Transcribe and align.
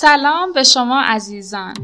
سلام 0.00 0.52
به 0.52 0.62
شما 0.62 1.00
عزیزان. 1.00 1.74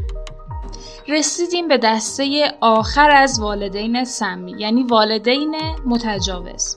رسیدیم 1.08 1.68
به 1.68 1.78
دسته 1.78 2.54
آخر 2.60 3.10
از 3.10 3.40
والدین 3.40 4.04
سمی 4.04 4.54
یعنی 4.58 4.82
والدین 4.82 5.56
متجاوز. 5.86 6.76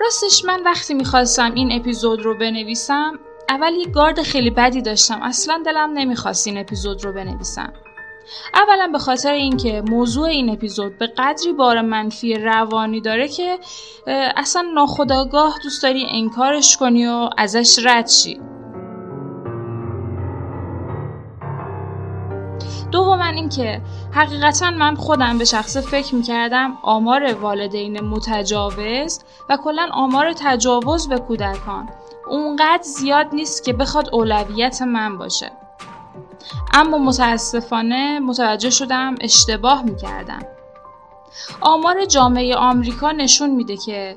راستش 0.00 0.44
من 0.44 0.62
وقتی 0.62 0.94
می‌خواستم 0.94 1.54
این 1.54 1.72
اپیزود 1.72 2.22
رو 2.22 2.38
بنویسم 2.38 3.18
اول 3.48 3.72
یه 3.72 3.86
گارد 3.86 4.22
خیلی 4.22 4.50
بدی 4.50 4.82
داشتم. 4.82 5.22
اصلا 5.22 5.62
دلم 5.66 5.92
نمی‌خواست 5.92 6.46
این 6.46 6.58
اپیزود 6.58 7.04
رو 7.04 7.12
بنویسم. 7.12 7.72
اولا 8.54 8.88
به 8.92 8.98
خاطر 8.98 9.32
اینکه 9.32 9.82
موضوع 9.88 10.28
این 10.28 10.50
اپیزود 10.50 10.98
به 10.98 11.06
قدری 11.06 11.52
بار 11.52 11.80
منفی 11.80 12.34
روانی 12.34 13.00
داره 13.00 13.28
که 13.28 13.58
اصلا 14.36 14.62
ناخداگاه 14.74 15.58
دوست 15.62 15.82
داری 15.82 16.06
انکارش 16.10 16.76
کنی 16.76 17.06
و 17.06 17.30
ازش 17.38 17.78
رد 17.84 18.08
شی. 18.08 18.40
دوما 22.92 23.24
اینکه 23.24 23.80
حقیقتا 24.12 24.70
من 24.70 24.94
خودم 24.94 25.38
به 25.38 25.44
شخصه 25.44 25.80
فکر 25.80 26.14
می‌کردم 26.14 26.78
آمار 26.82 27.34
والدین 27.34 28.00
متجاوز 28.00 29.20
و 29.48 29.56
کلا 29.64 29.88
آمار 29.92 30.32
تجاوز 30.32 31.08
به 31.08 31.18
کودکان. 31.18 31.88
اونقدر 32.28 32.82
زیاد 32.82 33.26
نیست 33.32 33.64
که 33.64 33.72
بخواد 33.72 34.08
اولویت 34.12 34.82
من 34.82 35.18
باشه. 35.18 35.50
اما 36.74 36.98
متاسفانه 36.98 38.20
متوجه 38.20 38.70
شدم 38.70 39.14
اشتباه 39.20 39.82
می‌کردم. 39.82 40.42
آمار 41.60 42.04
جامعه 42.04 42.56
آمریکا 42.56 43.12
نشون 43.12 43.50
میده 43.50 43.76
که 43.76 44.16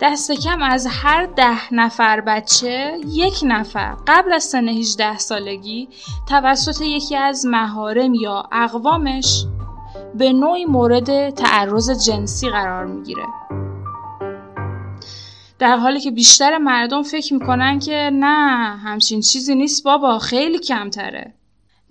دست 0.00 0.32
کم 0.32 0.62
از 0.62 0.86
هر 0.90 1.26
ده 1.26 1.74
نفر 1.74 2.20
بچه 2.20 2.98
یک 3.06 3.40
نفر 3.42 3.96
قبل 4.06 4.32
از 4.32 4.44
سن 4.44 4.68
18 4.68 5.18
سالگی 5.18 5.88
توسط 6.28 6.80
یکی 6.80 7.16
از 7.16 7.46
مهارم 7.46 8.14
یا 8.14 8.48
اقوامش 8.52 9.44
به 10.14 10.32
نوعی 10.32 10.64
مورد 10.64 11.30
تعرض 11.30 11.90
جنسی 12.06 12.50
قرار 12.50 12.86
می‌گیره. 12.86 13.24
در 15.58 15.76
حالی 15.76 16.00
که 16.00 16.10
بیشتر 16.10 16.58
مردم 16.58 17.02
فکر 17.02 17.34
می‌کنن 17.34 17.78
که 17.78 18.10
نه 18.12 18.76
همچین 18.76 19.20
چیزی 19.20 19.54
نیست 19.54 19.84
بابا 19.84 20.18
خیلی 20.18 20.58
کمتره. 20.58 21.34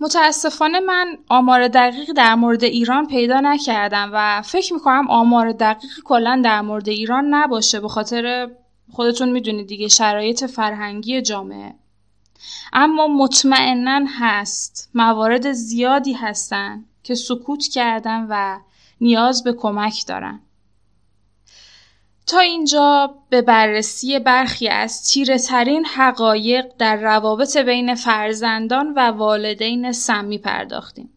متاسفانه 0.00 0.80
من 0.80 1.18
آمار 1.28 1.68
دقیق 1.68 2.12
در 2.12 2.34
مورد 2.34 2.64
ایران 2.64 3.06
پیدا 3.06 3.40
نکردم 3.40 4.10
و 4.12 4.42
فکر 4.42 4.74
می‌کنم 4.74 5.10
آمار 5.10 5.52
دقیق 5.52 6.00
کلا 6.04 6.40
در 6.44 6.60
مورد 6.60 6.88
ایران 6.88 7.34
نباشه 7.34 7.80
به 7.80 7.88
خاطر 7.88 8.50
خودتون 8.92 9.28
می‌دونید 9.28 9.66
دیگه 9.66 9.88
شرایط 9.88 10.44
فرهنگی 10.44 11.22
جامعه. 11.22 11.74
اما 12.72 13.06
مطمئنا 13.06 14.06
هست 14.18 14.90
موارد 14.94 15.52
زیادی 15.52 16.12
هستن 16.12 16.84
که 17.02 17.14
سکوت 17.14 17.66
کردن 17.66 18.26
و 18.30 18.58
نیاز 19.00 19.44
به 19.44 19.52
کمک 19.52 20.06
دارن. 20.06 20.40
تا 22.26 22.38
اینجا 22.38 23.14
به 23.28 23.42
بررسی 23.42 24.18
برخی 24.18 24.68
از 24.68 25.04
تیره 25.04 25.38
ترین 25.38 25.84
حقایق 25.84 26.64
در 26.78 26.96
روابط 26.96 27.56
بین 27.56 27.94
فرزندان 27.94 28.94
و 28.96 29.00
والدین 29.00 29.92
سمی 29.92 30.38
پرداختیم. 30.38 31.10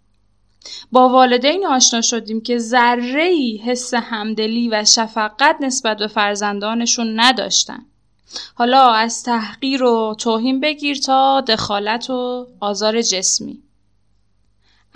با 0.92 1.10
والدین 1.10 1.66
آشنا 1.66 2.02
شدیم 2.02 2.42
که 2.42 2.58
ذره 2.58 3.58
حس 3.64 3.94
همدلی 3.94 4.70
و 4.70 4.86
شفقت 4.86 5.56
نسبت 5.62 5.98
به 5.98 6.08
فرزندانشون 6.08 7.20
نداشتن. 7.20 7.86
حالا 8.56 8.92
از 8.92 9.24
تحقیر 9.24 9.84
و 9.84 10.16
توهین 10.18 10.60
بگیر 10.60 10.98
تا 10.98 11.42
دخالت 11.42 12.10
و 12.10 12.48
آزار 12.60 13.02
جسمی. 13.02 13.64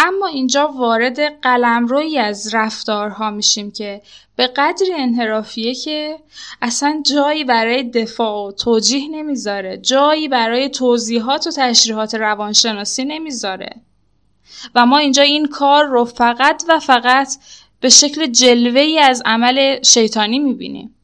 اما 0.05 0.27
اینجا 0.27 0.67
وارد 0.67 1.19
قلمرویی 1.41 2.17
از 2.19 2.55
رفتارها 2.55 3.31
میشیم 3.31 3.71
که 3.71 4.01
به 4.35 4.47
قدری 4.47 4.93
انحرافیه 4.93 5.75
که 5.75 6.19
اصلا 6.61 7.03
جایی 7.05 7.43
برای 7.43 7.83
دفاع 7.83 8.47
و 8.47 8.51
توجیه 8.51 9.09
نمی‌ذاره. 9.11 9.77
جایی 9.77 10.27
برای 10.27 10.69
توضیحات 10.69 11.47
و 11.47 11.51
تشریحات 11.51 12.15
روانشناسی 12.15 13.05
نمی‌ذاره. 13.05 13.69
و 14.75 14.85
ما 14.85 14.97
اینجا 14.97 15.23
این 15.23 15.45
کار 15.45 15.85
رو 15.85 16.05
فقط 16.05 16.63
و 16.69 16.79
فقط 16.79 17.27
به 17.79 17.89
شکل 17.89 18.25
جلوه 18.25 18.99
از 19.01 19.21
عمل 19.25 19.83
شیطانی 19.83 20.39
می‌بینیم. 20.39 20.95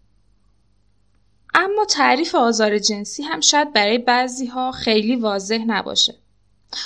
اما 1.54 1.86
تعریف 1.86 2.36
آزار 2.36 2.78
جنسی 2.78 3.24
هم 3.24 3.42
شاید 3.42 3.74
برای 3.74 3.98
بعضی 3.98 4.46
ها 4.46 4.72
خیلی 4.72 5.16
واضح 5.16 5.64
نباشه. 5.68 6.16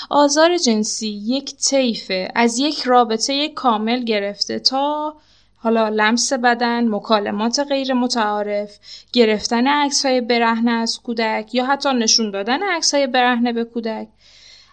آزار 0.09 0.57
جنسی 0.57 1.07
یک 1.07 1.55
طیفه. 1.55 2.31
از 2.35 2.59
یک 2.59 2.83
رابطه 2.83 3.49
کامل 3.49 4.03
گرفته 4.03 4.59
تا 4.59 5.15
حالا 5.55 5.89
لمس 5.89 6.33
بدن، 6.33 6.87
مکالمات 6.87 7.59
غیر 7.59 7.93
متعارف، 7.93 8.79
گرفتن 9.13 9.67
عکس 9.67 10.05
های 10.05 10.21
برهنه 10.21 10.71
از 10.71 10.99
کودک 10.99 11.55
یا 11.55 11.65
حتی 11.65 11.93
نشون 11.93 12.31
دادن 12.31 12.63
عکس 12.63 12.93
های 12.93 13.07
برهنه 13.07 13.53
به 13.53 13.63
کودک. 13.63 14.07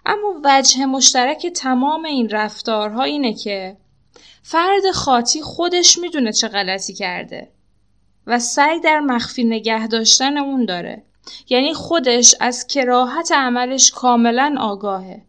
اما 0.07 0.41
وجه 0.45 0.87
مشترک 0.87 1.47
تمام 1.47 2.05
این 2.05 2.29
رفتارها 2.29 3.03
اینه 3.03 3.35
که 3.35 3.77
فرد 4.43 4.91
خاطی 4.95 5.43
خودش 5.43 5.99
می‌دونه 5.99 6.33
چه 6.33 6.49
غلطی 6.49 6.95
کرده 6.95 7.49
و 8.27 8.39
سعی 8.39 8.81
در 8.81 9.01
مخفی 9.01 9.45
نگه 9.45 9.87
داشتن 9.87 10.39
اون 10.39 10.65
داره. 10.65 11.03
یعنی 11.49 11.75
خودش 11.75 12.35
از 12.41 12.67
کراهت 12.67 13.33
عملش 13.33 13.91
کاملا 13.91 14.55
آگاهه. 14.61 15.23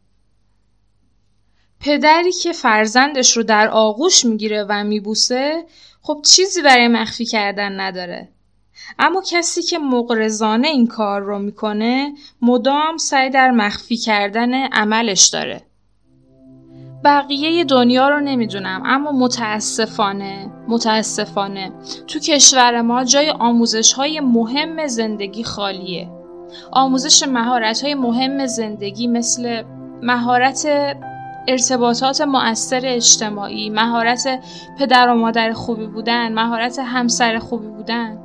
پدری 1.79 2.31
که 2.31 2.51
فرزندش 2.51 3.37
رو 3.37 3.43
در 3.43 3.67
آغوش 3.67 4.25
می‌گیره 4.25 4.65
و 4.69 4.83
میبوسه 4.83 5.65
خب 6.01 6.21
چیزی 6.25 6.61
برای 6.61 6.87
مخفی 6.87 7.25
کردن 7.25 7.79
نداره. 7.79 8.29
اما 8.99 9.23
کسی 9.27 9.61
که 9.61 9.79
مقرزانه 9.79 10.67
این 10.67 10.87
کار 10.87 11.21
رو 11.21 11.39
می‌کنه 11.39 12.13
مدام 12.41 12.97
سعی 12.97 13.29
در 13.29 13.51
مخفی 13.51 13.97
کردن 13.97 14.53
عملش 14.53 15.27
داره. 15.27 15.61
بقیه 17.03 17.63
دنیا 17.63 18.09
رو 18.09 18.19
نمی‌دونم 18.19 18.83
اما 18.85 19.11
متاسفانه 19.11 20.51
متاسفانه. 20.71 21.71
تو 22.07 22.19
کشور 22.19 22.81
ما 22.81 23.03
جای 23.03 23.29
آموزش 23.29 23.93
های 23.93 24.19
مهم 24.19 24.87
زندگی 24.87 25.43
خالیه. 25.43 26.09
آموزش 26.71 27.23
مهارت 27.23 27.83
های 27.83 27.95
مهم 27.95 28.45
زندگی 28.45 29.07
مثل 29.07 29.63
مهارت 30.01 30.67
ارتباطات 31.47 32.21
مؤثر 32.21 32.81
اجتماعی 32.83 33.69
مهارت 33.69 34.39
پدر 34.79 35.09
و 35.09 35.15
مادر 35.15 35.53
خوبی 35.53 35.87
بودن 35.87 36.33
مهارت 36.33 36.79
همسر 36.79 37.39
خوبی 37.39 37.67
بودن. 37.67 38.17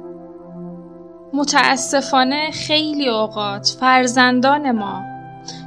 متاسفانه 1.33 2.51
خیلی 2.51 3.09
اوقات 3.09 3.77
فرزندان 3.81 4.71
ما 4.71 5.03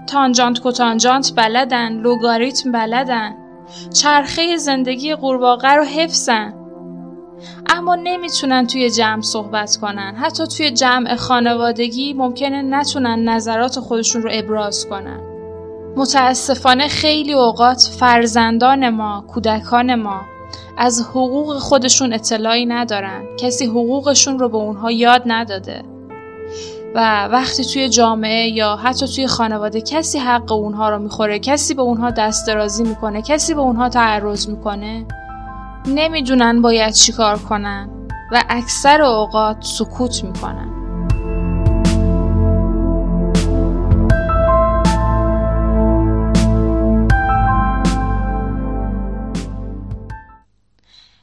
تانجانت 0.07 0.59
کتانجانت 0.63 1.33
بلدن 1.35 1.93
لوگاریتم 1.93 2.71
بلدن. 2.71 3.35
چرخه 3.93 4.57
زندگی 4.57 5.15
قورباغه 5.15 5.73
رو 5.73 5.83
حفظن. 5.83 6.58
اما 7.69 7.95
نمی‌تونن 7.95 8.67
توی 8.67 8.89
جمع 8.89 9.21
صحبت 9.21 9.77
کنن. 9.81 10.15
حتی 10.15 10.47
توی 10.47 10.71
جمع 10.71 11.15
خانوادگی 11.15 12.13
ممکنه 12.13 12.61
نتونن 12.61 13.29
نظرات 13.29 13.79
خودشون 13.79 14.21
رو 14.21 14.29
ابراز 14.33 14.87
کنن. 14.89 15.19
متاسفانه 15.95 16.87
خیلی 16.87 17.33
اوقات 17.33 17.89
فرزندان 17.99 18.89
ما 18.89 19.23
کودکان 19.27 19.95
ما 19.95 20.21
از 20.77 21.01
حقوق 21.09 21.57
خودشون 21.57 22.13
اطلاعی 22.13 22.65
ندارن. 22.65 23.21
کسی 23.37 23.65
حقوقشون 23.65 24.39
رو 24.39 24.49
به 24.49 24.57
اونها 24.57 24.91
یاد 24.91 25.23
نداده. 25.25 25.83
و 26.95 27.27
وقتی 27.27 27.65
توی 27.65 27.89
جامعه 27.89 28.49
یا 28.49 28.75
حتی 28.75 29.07
توی 29.07 29.27
خانواده 29.27 29.81
کسی 29.81 30.19
حق 30.19 30.51
اونها 30.51 30.89
رو 30.89 30.99
می‌خوره 30.99 31.39
کسی 31.39 31.73
به 31.73 31.81
اونها 31.81 32.11
دست 32.11 32.47
درازی 32.47 32.83
می‌کنه 32.83 33.21
کسی 33.21 33.53
به 33.53 33.61
اونها 33.61 33.89
تعرض 33.89 34.49
می‌کنه 34.49 35.05
نمی‌دونن 35.95 36.61
باید 36.61 36.93
چیکار 36.93 37.37
کنن 37.37 37.89
و 38.31 38.43
اکثر 38.49 39.01
اوقات 39.01 39.63
سکوت 39.63 40.23
می‌کنن 40.23 40.69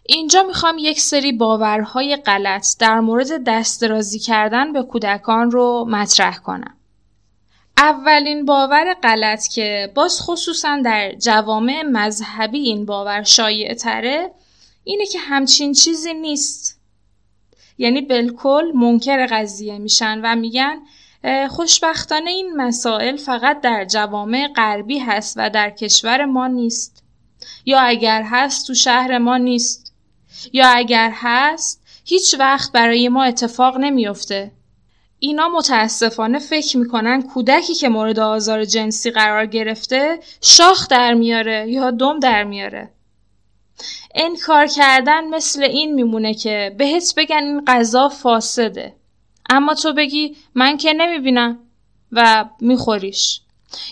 اینجا 0.02 0.42
می‌خوام 0.42 0.76
یک 0.78 1.00
سری 1.00 1.32
باورهای 1.32 2.16
غلط 2.16 2.66
در 2.78 3.00
مورد 3.00 3.44
دسترازی 3.46 4.18
کردن 4.18 4.72
به 4.72 4.82
کودکان 4.82 5.50
رو 5.50 5.86
مطرح 5.90 6.38
کنم. 6.38 6.74
اولین 7.78 8.44
باور 8.44 8.94
غلط 9.02 9.48
که 9.48 9.92
باز 9.94 10.20
خصوصا 10.22 10.80
در 10.84 11.12
جوامع 11.12 11.82
مذهبی 11.92 12.58
این 12.58 12.86
باور 12.86 13.22
شایع 13.22 13.74
تره 13.74 14.30
اینه 14.88 15.06
که 15.06 15.18
همچین 15.18 15.72
چیزی 15.72 16.14
نیست. 16.14 16.80
یعنی 17.78 18.00
بالکل 18.00 18.72
منکر 18.74 19.26
قضیه 19.26 19.78
میشن 19.78 20.20
و 20.22 20.36
میگن 20.36 20.76
خوشبختانه 21.48 22.30
این 22.30 22.56
مسائل 22.56 23.16
فقط 23.16 23.60
در 23.60 23.84
جوامع 23.84 24.48
غربی 24.56 24.98
هست 24.98 25.34
و 25.36 25.50
در 25.50 25.70
کشور 25.70 26.24
ما 26.24 26.46
نیست. 26.46 27.04
یا 27.64 27.80
اگر 27.80 28.22
هست 28.22 28.66
تو 28.66 28.74
شهر 28.74 29.18
ما 29.18 29.36
نیست. 29.36 29.94
یا 30.52 30.68
اگر 30.68 31.10
هست 31.14 31.82
هیچ 32.04 32.34
وقت 32.38 32.72
برای 32.72 33.08
ما 33.08 33.24
اتفاق 33.24 33.76
نمیافته. 33.76 34.52
اینا 35.18 35.48
متاسفانه 35.48 36.38
فکر 36.38 36.76
می‌کنن 36.78 37.22
کودکی 37.22 37.74
که 37.74 37.88
مورد 37.88 38.18
آزار 38.18 38.64
جنسی 38.64 39.10
قرار 39.10 39.46
گرفته 39.46 40.18
شاخ 40.40 40.88
در 40.88 41.14
میاره 41.14 41.70
یا 41.70 41.90
دم 41.90 42.20
در 42.20 42.44
میاره. 42.44 42.95
انکار 44.14 44.67
کردن 44.67 45.25
مثل 45.25 45.62
این 45.62 45.94
میمونه 45.94 46.34
که 46.34 46.75
بهت 46.78 47.14
بگن 47.17 47.43
این 47.44 47.64
غذا 47.64 48.08
فاسده. 48.08 48.96
اما 49.50 49.75
تو 49.75 49.93
بگی 49.93 50.37
من 50.55 50.76
که 50.76 50.93
نمی‌بینم 50.93 51.58
و 52.12 52.44
میخوریش. 52.61 53.40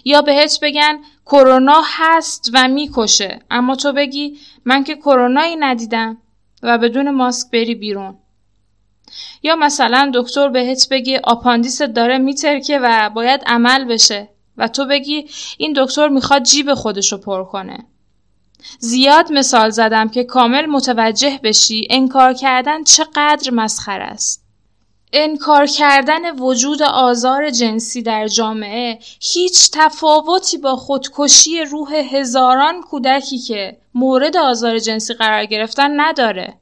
یا 0.05 0.23
بهت 0.23 0.59
بگن 0.63 0.99
کرونا 1.27 1.83
هست 1.85 2.51
و 2.55 2.69
می‌کشه. 2.69 3.41
اما 3.51 3.77
تو 3.77 3.93
بگی 3.93 4.39
من 4.65 4.85
که 4.85 4.97
کرونایی 4.97 5.57
ندیدم 5.57 6.19
و 6.63 6.79
بدون 6.79 7.11
ماسک 7.11 7.51
بری 7.51 7.75
بیرون. 7.75 8.19
یا 9.43 9.57
مثلا 9.57 10.11
دکتر 10.15 10.49
بهت 10.49 10.89
بگه 10.91 11.21
آپاندیست 11.25 11.83
داره 11.83 12.19
میترکه 12.19 12.79
و 12.83 13.11
باید 13.11 13.41
عمل 13.47 13.85
بشه 13.85 14.29
و 14.57 14.69
تو 14.69 14.85
بگی 14.85 15.29
این 15.59 15.73
دکتر 15.77 16.09
می‌خواد 16.09 16.43
جیب 16.43 16.75
خودشو 16.75 17.19
پر 17.19 17.45
کنه. 17.45 17.87
زیاد 18.79 19.33
مثال 19.33 19.71
زدم 19.71 20.09
که 20.09 20.25
کامل 20.25 20.67
متوجه 20.67 21.41
بشی 21.43 21.87
انکار 21.91 22.33
کردن 22.33 22.85
چقدر 22.85 23.51
مسخر 23.51 24.01
است 24.01 24.45
انکار 25.13 25.67
کردن 25.67 26.39
وجود 26.39 26.83
آزار 26.83 27.51
جنسی 27.51 28.03
در 28.03 28.29
جامعه 28.29 28.99
هیچ 29.21 29.71
تفاوتی 29.73 30.59
با 30.59 30.77
خودکشی 30.77 31.61
روح 31.61 31.95
هزاران 31.95 32.83
کودکی 32.83 33.39
که 33.39 33.77
مورد 33.95 34.37
آزار 34.37 34.79
جنسی 34.79 35.15
قرار 35.15 35.45
گرفتن 35.45 36.01
نداره 36.01 36.55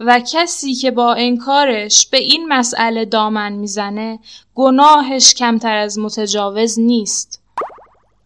و 0.00 0.20
کسی 0.32 0.74
که 0.74 0.90
با 0.90 1.14
انکارش 1.14 2.06
به 2.06 2.18
این 2.18 2.48
مسئله 2.48 3.04
دامن 3.04 3.52
می‌زنه 3.52 4.18
گناهش 4.54 5.34
کمتر 5.34 5.76
از 5.76 5.98
متجاوز 5.98 6.80
نیست. 6.80 7.41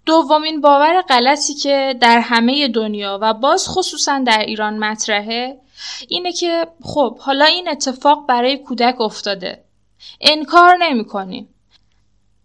دومین 0.06 0.60
باور 0.60 1.02
غلطی 1.02 1.54
که 1.54 1.96
در 2.00 2.20
همه 2.20 2.68
دنیا 2.68 3.18
و 3.22 3.34
باز 3.34 3.68
خصوصا 3.68 4.18
در 4.18 4.38
ایران 4.38 4.78
مطرحه 4.78 5.60
اینه 6.08 6.32
که 6.32 6.66
خب 6.82 7.18
حالا 7.18 7.44
این 7.44 7.68
اتفاق 7.68 8.26
برای 8.26 8.58
کودک 8.58 9.00
افتاده. 9.00 9.64
انکار 10.20 10.76
نمی 10.76 11.04
کنیم. 11.04 11.48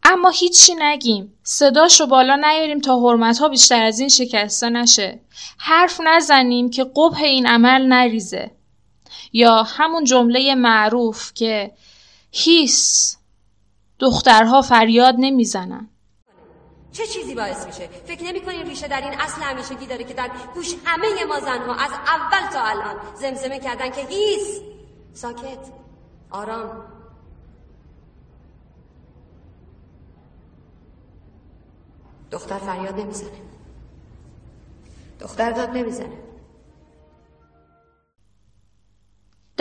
اما 0.03 0.29
هیچی 0.29 0.75
نگیم. 0.79 1.33
صداش 1.43 1.99
رو 1.99 2.07
بالا 2.07 2.35
نیاریم 2.35 2.79
تا 2.79 2.99
حرمت 2.99 3.37
ها 3.37 3.49
بیشتر 3.49 3.83
از 3.83 3.99
این 3.99 4.09
شکسته 4.09 4.69
نشه. 4.69 5.19
حرف 5.57 6.01
نزنیم 6.05 6.69
که 6.69 6.83
قبه 6.83 7.23
این 7.23 7.47
عمل 7.47 7.85
نریزه. 7.85 8.51
یا 9.33 9.63
همون 9.63 10.03
جمله 10.03 10.55
معروف 10.55 11.33
که 11.33 11.71
هیس 12.31 13.17
دخترها 13.99 14.61
فریاد 14.61 15.15
نمی‌زنن 15.17 15.90
چه 16.91 17.07
چیزی 17.07 17.35
باعث 17.35 17.65
میشه؟ 17.65 17.87
فکر 17.87 18.23
نمی 18.23 18.41
کنین 18.41 18.65
ریشه 18.67 18.87
در 18.87 19.01
این 19.01 19.19
اصل 19.19 19.41
همیشگی 19.41 19.85
داره 19.87 20.03
که 20.03 20.13
در 20.13 20.31
گوش 20.53 20.75
همه 20.85 21.25
ما 21.25 21.39
زنها 21.39 21.75
از 21.75 21.91
اول 21.91 22.49
تا 22.53 22.61
الان 22.61 22.95
زمزمه 23.15 23.59
کردن 23.59 23.89
که 23.91 24.01
هیس 24.01 24.61
ساکت 25.13 25.59
آرام. 26.31 26.85
دختر 32.31 32.57
فریاد 32.57 32.99
نمی‌زنه. 32.99 33.41
دختر 35.19 35.51
داد 35.51 35.69
نمی‌زنه. 35.69 36.30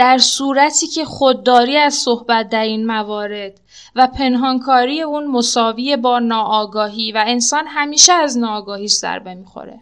در 0.00 0.18
صورتی 0.18 0.86
که 0.86 1.04
خودداری 1.04 1.76
از 1.76 1.94
صحبت 1.94 2.48
در 2.48 2.62
این 2.62 2.86
موارد 2.86 3.60
و 3.94 4.06
پنهانکاری 4.06 5.02
اون 5.02 5.26
مساوی 5.26 5.96
با 5.96 6.18
ناآگاهی 6.18 7.12
و 7.12 7.24
انسان 7.26 7.66
همیشه 7.66 8.12
از 8.12 8.38
ناآگاهیش 8.38 8.92
ضربه 8.92 9.34
می‌خوره. 9.34 9.80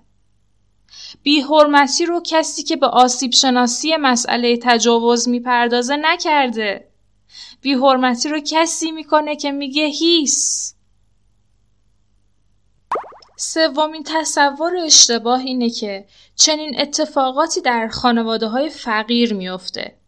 حرمتی 1.51 2.07
رو 2.07 2.21
کسی 2.25 2.63
که 2.63 2.77
به 2.77 2.87
آسیب 2.87 3.33
شناسی 3.33 3.97
مسئله 3.97 4.59
تجاوز 4.63 5.29
می‌پردازه 5.29 5.97
نکرده. 5.97 6.89
حرمتی 7.65 8.29
رو 8.29 8.41
کسی 8.47 8.91
می‌کنه 8.91 9.37
که 9.37 9.53
میگه 9.53 9.87
هیس. 9.87 10.75
سومین 13.37 14.03
تصور 14.07 14.77
اشتباه 14.77 15.41
اینه 15.41 15.71
که 15.71 16.07
چنین 16.37 16.81
اتفاقاتی 16.81 17.61
در 17.61 17.89
خانواده 17.89 18.47
های 18.47 18.69
فقیر 18.69 19.35
میافته 19.35 19.99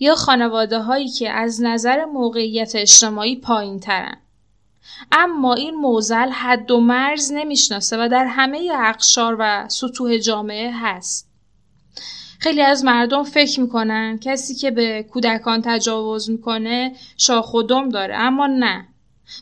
یا 0.00 0.14
خانواده 0.14 0.78
هایی 0.78 1.08
که 1.08 1.30
از 1.30 1.62
نظر 1.62 2.04
موقعیت 2.04 2.72
اجتماعی 2.76 3.36
پایین 3.36 3.80
ترن. 3.80 4.16
اما 5.12 5.54
این 5.54 5.74
موزل 5.74 6.28
حد 6.28 6.70
و 6.70 6.80
مرز 6.80 7.32
نمی‌شناسه 7.32 8.04
و 8.04 8.08
در 8.08 8.24
همه 8.24 8.70
اقشار 8.74 9.36
و 9.38 9.68
سطوح 9.68 10.18
جامعه 10.18 10.70
هست. 10.74 11.28
خیلی 12.38 12.62
از 12.62 12.84
مردم 12.84 13.22
فکر 13.22 13.60
می‌کنن 13.60 14.18
کسی 14.18 14.54
که 14.54 14.70
به 14.70 15.02
کودکان 15.02 15.62
تجاوز 15.64 16.30
می‌کنه 16.30 16.92
شاخ 17.16 17.54
و 17.54 17.62
دم 17.62 17.88
داره 17.88 18.14
اما 18.14 18.46
نه 18.46 18.88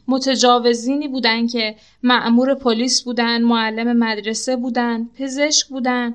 متجاوزینی 0.08 1.08
بودن 1.08 1.46
که 1.46 1.76
معمور 2.02 2.54
پلیس 2.54 3.02
بودن 3.02 3.42
معلم 3.42 3.96
مدرسه 3.96 4.56
بودن 4.56 5.04
پزشک 5.18 5.66
بودن 5.66 6.14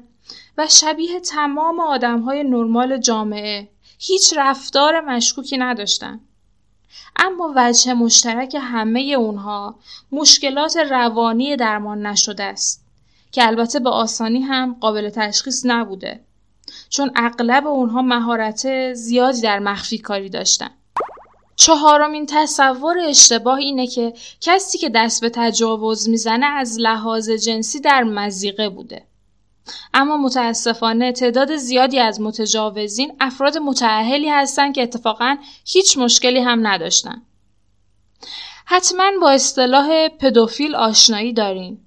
و 0.58 0.68
شبیه 0.70 1.20
تمام 1.20 1.80
آدم 1.80 2.22
های 2.22 2.44
نرمال 2.44 2.98
جامعه 2.98 3.70
هیچ 4.00 4.34
رفتار 4.38 5.02
مشکوکی 5.02 5.58
نداشتن. 5.58 6.20
اما 7.16 7.54
وجه 7.56 7.94
مشترک 7.94 8.58
همه 8.62 9.00
اونها 9.02 9.76
مشکلات 10.12 10.78
روانی 10.78 11.56
درمان 11.56 12.06
نشده 12.06 12.44
است 12.44 12.86
که 13.32 13.48
البته 13.48 13.80
به 13.80 13.90
آسانی 13.90 14.42
هم 14.42 14.78
قابل 14.80 15.10
تشخیص 15.10 15.62
نبوده 15.66 16.20
چون 16.90 17.12
اغلب 17.16 17.68
اونها 17.68 18.02
مهارت 18.02 18.94
زیادی 18.94 19.42
در 19.42 19.60
مخفی 19.60 19.98
کاری 19.98 20.30
داشتن. 20.30 20.70
چهارمین 21.56 22.26
تصور 22.26 23.00
اشتباه 23.00 23.58
اینه 23.58 23.88
که 23.88 24.14
کسی 24.42 24.78
که 24.78 24.90
دست 24.90 25.22
به 25.22 25.30
تجاوز 25.30 26.10
می‌زنه 26.10 26.46
از 26.46 26.80
لحاظ 26.80 27.30
جنسی 27.30 27.80
در 27.80 28.04
مزیقه 28.04 28.70
بوده. 28.70 29.04
اما 29.94 30.18
متاسفانه 30.18 31.12
تعداد 31.12 31.56
زیادی 31.56 32.00
از 32.00 32.22
متجاوزین 32.22 33.14
افراد 33.20 33.58
متعهلی 33.58 34.30
هستند 34.30 34.76
که 34.76 34.84
اتفاقا 34.84 35.38
هیچ 35.66 35.98
مشکلی 35.98 36.40
هم 36.40 36.68
نداشتن. 36.68 37.22
حتما 38.66 39.12
با 39.22 39.32
اصطلاح 39.32 40.08
پدوفیل 40.08 40.76
آشنایی 40.76 41.34
دارین. 41.34 41.78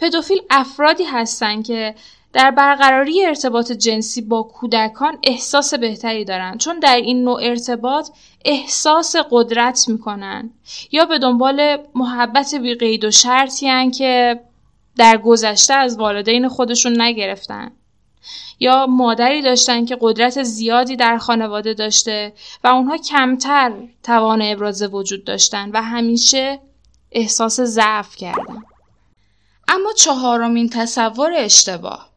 پدوفیل 0.00 0.38
افرادی 0.50 1.04
هستند 1.04 1.66
که 1.66 1.94
در 2.32 2.50
برقراری 2.50 3.26
ارتباط 3.26 3.72
جنسی 3.72 4.20
با 4.20 4.42
کودکان 4.42 5.18
احساس 5.22 5.74
بهتری 5.74 6.24
دارند 6.24 6.58
چون 6.58 6.78
در 6.78 6.96
این 6.96 7.24
نوع 7.24 7.40
ارتباط 7.42 8.08
احساس 8.44 9.16
قدرت 9.30 9.88
می‌کنن 9.88 10.50
یا 10.92 11.04
به 11.04 11.18
دنبال 11.18 11.76
محبت 11.94 12.54
بی 12.54 12.74
قید 12.74 13.04
و 13.04 13.10
شرطی 13.10 13.90
که 13.90 14.40
در 14.98 15.18
گذشته 15.18 15.74
از 15.74 15.98
والدین 15.98 16.48
خودشون 16.48 17.02
نگرفتن. 17.02 17.70
یا 18.60 18.86
مادری 18.86 19.42
داشتن 19.42 19.84
که 19.84 19.98
قدرت 20.00 20.42
زیادی 20.42 20.96
در 20.96 21.18
خانواده 21.18 21.74
داشته 21.74 22.32
و 22.64 22.68
اونها 22.68 22.96
کمتر 22.96 23.72
توان 24.02 24.42
ابراز 24.42 24.82
وجود 24.82 25.24
داشتن 25.24 25.70
و 25.70 25.82
همیشه 25.82 26.60
احساس 27.12 27.60
ضعف 27.60 28.16
کردن. 28.16 28.62
اما 29.68 29.92
چهارمین 29.92 30.68
تصور 30.68 31.32
اشتباه 31.36 32.08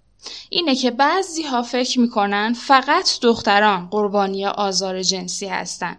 اینه 0.50 0.75
که 0.75 0.91
بعضی 0.91 1.43
ها 1.43 1.61
فکر 1.61 2.00
می‌کنن 2.00 2.53
فقط 2.53 3.19
دختران 3.21 3.88
قربانی 3.88 4.45
آزار 4.45 5.01
جنسی 5.01 5.47
هستن. 5.47 5.97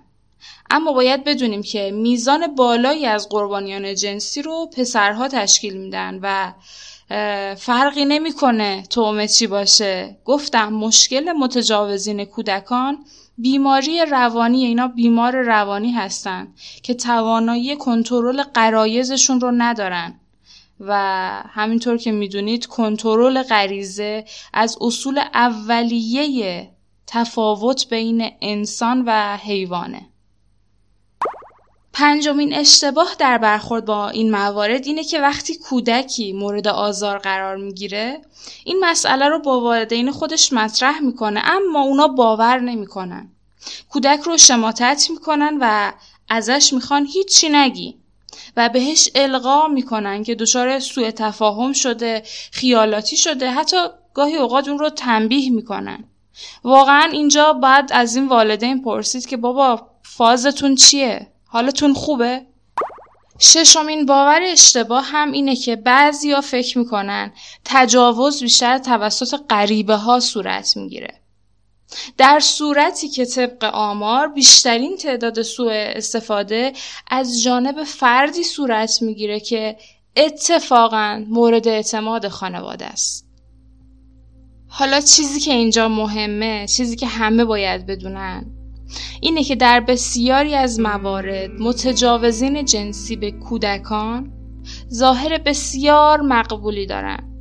اما 0.74 0.92
باید 0.92 1.24
بدونیم 1.24 1.62
که 1.62 1.90
میزان 1.90 2.54
بالایی 2.54 3.06
از 3.06 3.28
قربانیان 3.28 3.94
جنسی 3.94 4.42
رو 4.42 4.70
پسرها 4.76 5.28
تشکیل 5.28 5.76
میدن 5.76 6.18
و 6.22 6.52
فرقی 7.54 8.04
نمی‌کنه 8.04 8.82
تومه 8.90 9.28
چی 9.28 9.46
باشه. 9.46 10.16
گفتم 10.24 10.72
مشکل 10.72 11.32
متجاوزین 11.32 12.24
کودکان 12.24 12.98
بیماری 13.38 14.04
روانی 14.04 14.64
اینا 14.64 14.88
بیمار 14.88 15.36
روانی 15.36 15.92
هستن 15.92 16.48
که 16.82 16.94
توانایی 16.94 17.76
کنترل 17.76 18.42
قرایزشون 18.42 19.40
رو 19.40 19.52
ندارن. 19.56 20.20
و 20.80 20.94
همینطور 21.48 21.96
که 21.96 22.12
می‌دونید 22.12 22.66
کنترل 22.66 23.42
غریزه 23.42 24.24
از 24.52 24.78
اصول 24.80 25.18
اولیه 25.34 26.70
تفاوت 27.06 27.88
بین 27.88 28.30
انسان 28.40 29.04
و 29.06 29.36
حیوانه. 29.36 30.11
پنجمین 31.92 32.54
اشتباه 32.54 33.14
در 33.18 33.38
برخورد 33.38 33.84
با 33.84 34.08
این 34.08 34.30
موارد 34.30 34.86
اینه 34.86 35.04
که 35.04 35.20
وقتی 35.20 35.54
کودکی 35.54 36.32
مورد 36.32 36.68
آزار 36.68 37.18
قرار 37.18 37.56
می‌گیره 37.56 38.20
این 38.64 38.76
مسئله 38.80 39.28
رو 39.28 39.38
با 39.38 39.60
والدین 39.60 40.10
خودش 40.10 40.52
مطرح 40.52 41.00
می‌کنه 41.00 41.42
اما 41.44 41.80
اونا 41.82 42.08
باور 42.08 42.60
نمی‌کنن. 42.60 43.28
کودک 43.88 44.20
رو 44.20 44.38
شماتت 44.38 45.06
می‌کنن 45.10 45.58
و 45.60 45.92
ازش 46.28 46.72
می‌خوان 46.72 47.06
هیچی 47.06 47.48
نگی 47.48 47.96
و 48.56 48.68
بهش 48.68 49.08
القا 49.14 49.68
می‌کنن 49.68 50.22
که 50.22 50.34
دچار 50.34 50.78
سوء 50.78 51.10
تفاهم 51.10 51.72
شده 51.72 52.22
خیالاتی 52.52 53.16
شده 53.16 53.50
حتی 53.50 53.76
گاهی 54.14 54.36
اوقات 54.36 54.68
اون 54.68 54.78
رو 54.78 54.90
تنبیه 54.90 55.50
می‌کنن. 55.50 56.04
واقعا 56.64 57.08
اینجا 57.12 57.52
باید 57.52 57.90
از 57.92 58.16
این 58.16 58.28
والدین 58.28 58.82
پرسید 58.82 59.26
که 59.26 59.36
بابا 59.36 59.86
فازتون 60.02 60.74
چیه؟ 60.74 61.31
حالتون 61.52 61.94
خوبه 61.94 62.46
ششمین 63.38 64.06
باور 64.06 64.40
اشتباه 64.42 65.04
هم 65.04 65.32
اینه 65.32 65.56
که 65.56 65.76
بعضیا 65.76 66.40
فکر 66.40 66.78
می‌کنن 66.78 67.32
تجاوز 67.64 68.42
بیشتر 68.42 68.78
توسط 68.78 69.40
غریبه 69.50 69.96
ها 69.96 70.20
صورت 70.20 70.76
می‌گیره 70.76 71.20
در 72.18 72.40
صورتی 72.40 73.08
که 73.08 73.24
طبق 73.24 73.64
آمار 73.64 74.28
بیشترین 74.28 74.96
تعداد 74.96 75.42
سوء 75.42 75.72
استفاده 75.72 76.72
از 77.10 77.42
جانب 77.42 77.84
فردی 77.84 78.44
صورت 78.44 79.02
می‌گیره 79.02 79.40
که 79.40 79.76
اتفاقا 80.16 81.24
مورد 81.28 81.68
اعتماد 81.68 82.28
خانواده 82.28 82.86
است. 82.86 83.26
حالا 84.68 85.00
چیزی 85.00 85.40
که 85.40 85.52
اینجا 85.52 85.88
مهمه 85.88 86.66
چیزی 86.66 86.96
که 86.96 87.06
همه 87.06 87.44
باید 87.44 87.86
بدونن 87.86 88.61
اینه 89.20 89.44
که 89.44 89.56
در 89.56 89.80
بسیاری 89.80 90.54
از 90.54 90.80
موارد 90.80 91.50
متجاوزین 91.60 92.64
جنسی 92.64 93.16
به 93.16 93.30
کودکان 93.30 94.32
ظاهر 94.92 95.38
بسیار 95.38 96.20
مقبولی 96.20 96.86
دارن. 96.86 97.32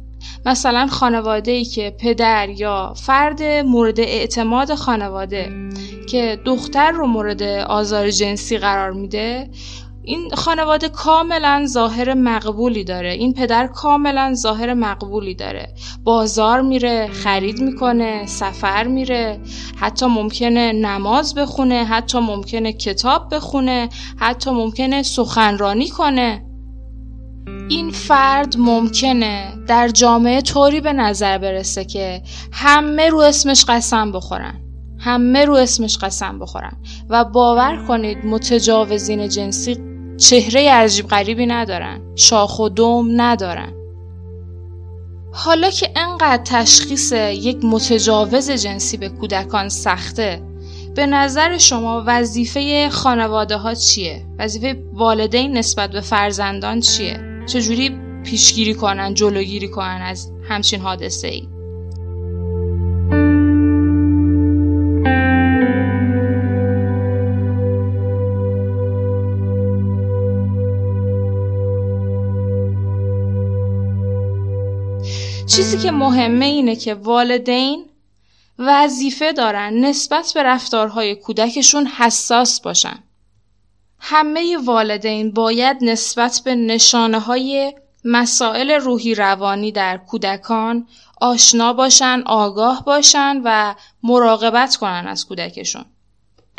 مثلا 0.46 0.88
خانواده 0.88 1.52
ای 1.52 1.66
که 1.66 1.96
پدر 2.00 2.50
یا 2.50 2.94
فرد 2.98 3.44
مورد 3.44 4.00
اعتماد 4.00 4.76
خانواده 4.76 5.70
که 6.10 6.40
دختر 6.46 6.92
رو 6.92 7.08
مورد 7.08 7.44
آزار 7.44 8.10
جنسی 8.10 8.58
قرار 8.58 8.92
میده 8.92 9.50
این 10.04 10.30
خانواده 10.36 10.90
کاملا 10.90 11.66
ظاهر 11.68 12.14
مقبولی 12.14 12.84
داره. 12.84 13.12
این 13.12 13.34
پدر 13.34 13.68
کاملا 13.68 14.34
ظاهر 14.34 14.74
مقبولی 14.74 15.36
داره. 15.36 15.74
بازار 16.04 16.62
میره 16.62 17.08
خرید 17.08 17.62
می‌کنه 17.62 18.26
سفر 18.26 18.88
میره. 18.88 19.40
حتی 19.76 20.06
ممکنه 20.06 20.72
نماز 20.72 21.36
بخونه 21.36 21.84
حتی 21.84 22.20
ممکنه 22.20 22.74
کتاب 22.74 23.36
بخونه 23.36 23.90
حتی 24.20 24.50
mumkene 24.50 25.02
سخنرانی 25.02 25.90
کنه. 25.90 26.46
این 27.70 27.92
فرد 27.92 28.56
ممکنه 28.58 29.54
در 29.68 29.88
جامعه 29.88 30.42
طوری 30.42 30.82
به 30.82 30.94
نظر 30.94 31.38
برسه 31.38 31.86
که 31.86 32.22
همه 32.52 33.10
رو 33.10 33.20
اسمش 33.20 33.66
قسم 33.66 34.12
بخورن. 34.12 34.62
همه 35.00 35.46
رو 35.46 35.54
اسمش 35.54 35.98
قسم 35.98 36.40
بخورن. 36.40 36.74
و 37.10 37.24
باور 37.26 37.86
کنید 37.88 38.26
متجاوزین 38.26 39.30
جنسی 39.30 39.91
چهره 40.22 40.72
عجیب 40.72 41.08
غریبی 41.08 41.46
ندارن 41.46 42.02
شاخ 42.16 42.60
و 42.60 42.70
دوم 42.70 43.22
ندارن 43.22 43.74
حالا 45.32 45.70
که 45.70 45.90
انقدر 45.96 46.44
تشخیص 46.44 47.12
یک 47.12 47.66
متجاوز 47.66 48.52
جنسی 48.52 48.98
به 48.98 49.10
کودکان 49.10 49.70
سخته 49.70 50.42
به 50.96 51.06
نظر 51.06 51.58
شما 51.58 52.04
وظیفه 52.08 52.90
خانواده 52.90 53.58
ها 53.58 53.74
چیه؟ 53.74 54.26
وظیفه 54.40 54.84
والدین 54.94 55.58
نسبت 55.58 55.92
به 55.92 56.02
فرزندان 56.02 56.80
چیه؟ 56.80 57.20
چجوری 57.48 57.98
پیشگیری 58.24 58.74
کنن 58.74 59.14
جلوگیری 59.14 59.68
کنن 59.68 60.02
از 60.02 60.32
همچین 60.50 60.82
حادثه 60.82 61.28
ای 61.28 61.48
که 75.92 75.98
مهمه 75.98 76.46
اینه 76.46 76.76
که 76.76 76.94
والدین 76.94 77.86
وظیفه 78.60 79.32
دارن 79.32 79.74
نسبت 79.74 80.32
به 80.36 80.44
رفتارهای 80.44 81.16
کودکشون 81.16 81.88
حساس 81.88 82.62
باشن. 82.62 83.04
همه 84.00 84.58
والدین 84.66 85.32
باید 85.32 85.78
نسبت 85.82 86.42
به 86.46 86.56
نشانه 86.56 87.20
های 87.20 87.74
مسائل 88.06 88.72
روحی 88.72 89.16
روانی 89.16 89.72
در 89.72 89.98
کودکان 89.98 90.88
آشنا 91.22 91.74
باشن، 91.74 92.24
آگاه 92.26 92.86
باشن 92.86 93.42
و 93.44 93.76
مراقبت 94.04 94.76
کنن 94.76 95.08
از 95.08 95.26
کودکشون. 95.26 95.86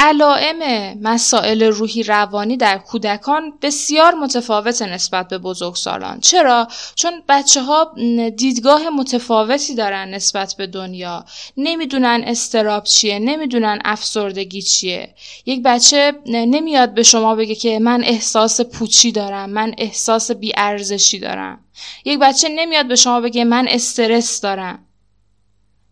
علائم 0.04 0.98
مسائل 1.02 1.62
روحی 1.62 2.02
روانی 2.02 2.56
در 2.56 2.78
کودکان 2.78 3.52
بسیار 3.62 4.14
متفاوت 4.14 4.82
نسبت 4.82 5.28
به 5.28 5.38
بزرگسالان. 5.38 6.20
چرا؟ 6.20 6.68
چون 6.94 7.22
بچه 7.28 7.62
ها 7.62 7.94
دیدگاه 8.36 8.90
متفاوتی 8.90 9.74
دارن 9.74 10.08
نسبت 10.08 10.54
به 10.58 10.66
دنیا. 10.66 11.24
نمی‌دونن 11.56 12.22
استراب 12.26 12.84
چیه 12.84 13.18
نمی‌دونن 13.18 13.78
افسردگی 13.84 14.62
چیه. 14.62 15.14
یک 15.46 15.62
بچه 15.62 16.12
نمیاد 16.26 16.94
به 16.94 17.02
شما 17.02 17.34
بگه 17.34 17.54
که 17.54 17.78
من 17.78 18.04
احساس 18.04 18.60
پوچی 18.60 19.12
دارم 19.12 19.50
من 19.50 19.74
احساس 19.78 20.30
بیارزشی 20.30 21.18
دارم. 21.18 21.64
یک 22.04 22.18
بچه 22.18 22.48
نمیاد 22.48 22.86
به 22.86 22.96
شما 22.96 23.20
بگه 23.20 23.44
من 23.44 23.66
استرس 23.68 24.40
دارم. 24.40 24.86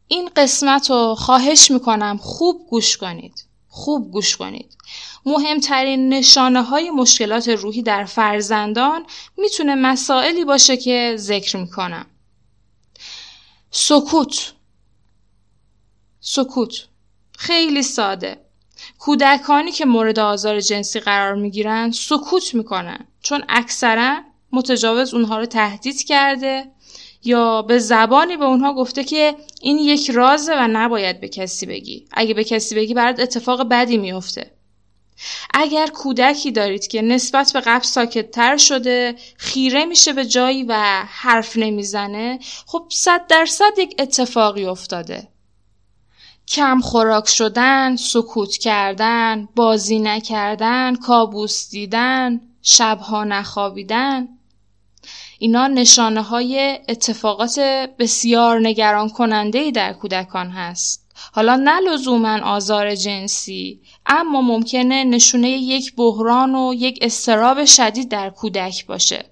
این 0.09 0.31
قسمت 0.37 0.91
رو 0.91 1.15
خواهش 1.15 1.71
می‌کنم 1.71 2.19
خوب 2.23 2.67
گوش 2.71 2.97
کنید. 2.97 3.50
خوب 3.73 4.11
گوش 4.13 4.37
کنید. 4.37 4.77
مهمترین 5.27 6.09
نشانه 6.09 6.63
های 6.63 6.91
مشکلات 6.91 7.49
روحی 7.49 7.83
در 7.83 8.05
فرزندان 8.05 9.07
می‌تونه 9.37 9.75
مسائلی 9.75 10.45
باشه 10.45 10.77
که 10.77 11.15
ذکر 11.19 11.57
می‌کنم. 11.57 12.07
سکوت 13.71 14.53
سکوت 16.21 16.87
خیلی 17.39 17.83
ساده 17.83 18.41
کودکانی 18.99 19.73
که 19.73 19.85
مورد 19.85 20.19
آزار 20.19 20.61
جنسی 20.61 21.01
قرار 21.01 21.35
می‌گیرن 21.35 21.91
سکوت 21.91 22.55
می‌کنن 22.55 23.07
چون 23.23 23.45
اکثرا 23.49 24.21
متجاوز 24.53 25.15
اونها 25.15 25.39
رو 25.39 25.47
تهدید 25.47 26.03
کرده 26.05 26.71
یا 27.25 27.63
به 27.63 27.79
زبانی 27.79 28.37
به 28.37 28.45
اونها 28.45 28.75
گفته 28.75 29.05
که 29.05 29.37
این 29.61 29.79
یک 29.79 30.11
رازه 30.11 30.55
و 30.55 30.69
نباید 30.73 31.21
به 31.21 31.29
کسی 31.29 31.67
بگی. 31.67 32.07
اگه 32.13 32.35
به 32.35 32.45
کسی 32.45 32.75
بگی 32.75 32.95
برات 32.95 33.21
اتفاق 33.21 33.69
بدی 33.69 33.99
میفته. 33.99 34.51
اگر 35.55 35.87
کودکی 35.87 36.53
دارید 36.53 36.87
که 36.87 37.03
نسبت 37.03 37.53
به 37.53 37.61
قبل 37.61 37.85
ساکتتر 37.85 38.57
شده 38.57 39.15
خیره 39.37 39.85
میشه 39.85 40.13
به 40.13 40.27
جایی 40.27 40.63
و 40.63 40.75
حرف 41.09 41.57
نمی‌زنه 41.57 42.39
خب 42.67 42.87
صد 42.91 43.27
درصد 43.27 43.79
یک 43.79 43.95
اتفاقی 43.99 44.65
افتاده. 44.65 45.29
کم 46.49 46.81
خوراک 46.81 47.29
شدن، 47.29 47.97
سکوت 47.97 48.57
کردن، 48.57 49.49
بازی 49.57 49.99
نکردن، 49.99 50.97
کابوس 50.97 51.71
دیدن، 51.71 52.41
شبها 52.63 53.25
نخوابیدن. 53.25 54.29
اینا 55.43 55.67
نشانه 55.67 56.23
های 56.23 56.79
اتفاقات 56.89 57.59
بسیار 57.99 58.61
نگران 58.61 59.09
کننده 59.09 59.71
در 59.71 59.93
کودکان 59.93 60.51
هست. 60.51 61.07
حالا 61.33 61.57
نه 61.57 61.81
لزوما 61.81 62.41
آزار 62.43 62.95
جنسی 62.95 63.81
اما 64.07 64.43
ممکنه 64.43 65.05
نشونه 65.05 65.49
یک 65.51 65.95
بحران 65.97 66.55
و 66.55 66.75
یک 66.75 66.99
استراب 67.03 67.65
شدید 67.65 68.09
در 68.09 68.31
کودک 68.31 68.87
باشه. 68.87 69.25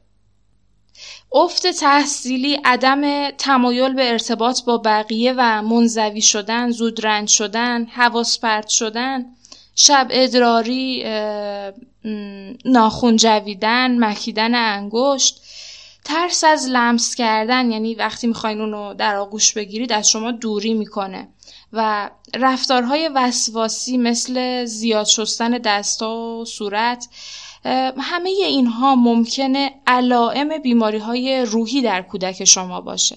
افت 1.32 1.66
تحصیلی 1.66 2.58
عدم 2.64 3.30
تمایل 3.30 3.94
به 3.94 4.10
ارتباط 4.10 4.64
با 4.64 4.78
بقیه 4.78 5.34
و 5.36 5.62
منزوی 5.62 6.20
شدن، 6.20 6.70
زودرنج 6.70 7.28
شدن، 7.28 7.84
حواس 7.84 8.40
پرت 8.40 8.68
شدن، 8.68 9.26
شب 9.74 10.08
ادراری، 10.10 11.04
ناخون 12.64 13.16
جویدن، 13.16 14.04
مکیدن 14.04 14.54
انگشت 14.54 15.40
ترس 16.08 16.44
از 16.44 16.68
لمس 16.68 17.14
کردن 17.14 17.70
یعنی 17.70 17.94
وقتی 17.94 18.26
می‌خواین 18.26 18.60
اونو 18.60 18.94
در 18.94 19.16
آغوش 19.16 19.52
بگیرید 19.52 19.92
از 19.92 20.10
شما 20.10 20.30
دوری 20.30 20.74
می‌کنه 20.74 21.28
و 21.72 22.10
رفتارهای 22.34 23.08
وسواسی 23.14 23.98
مثل 23.98 24.64
زیاد 24.64 25.06
شستن 25.06 25.50
دستا 25.50 26.16
و 26.16 26.44
صورت 26.44 27.08
همه 27.98 28.30
اینها 28.30 28.94
ممکنه 28.94 29.70
علائم 29.86 30.58
بیماری 30.58 30.98
های 30.98 31.44
روحی 31.44 31.82
در 31.82 32.02
کودک 32.02 32.44
شما 32.44 32.80
باشه 32.80 33.16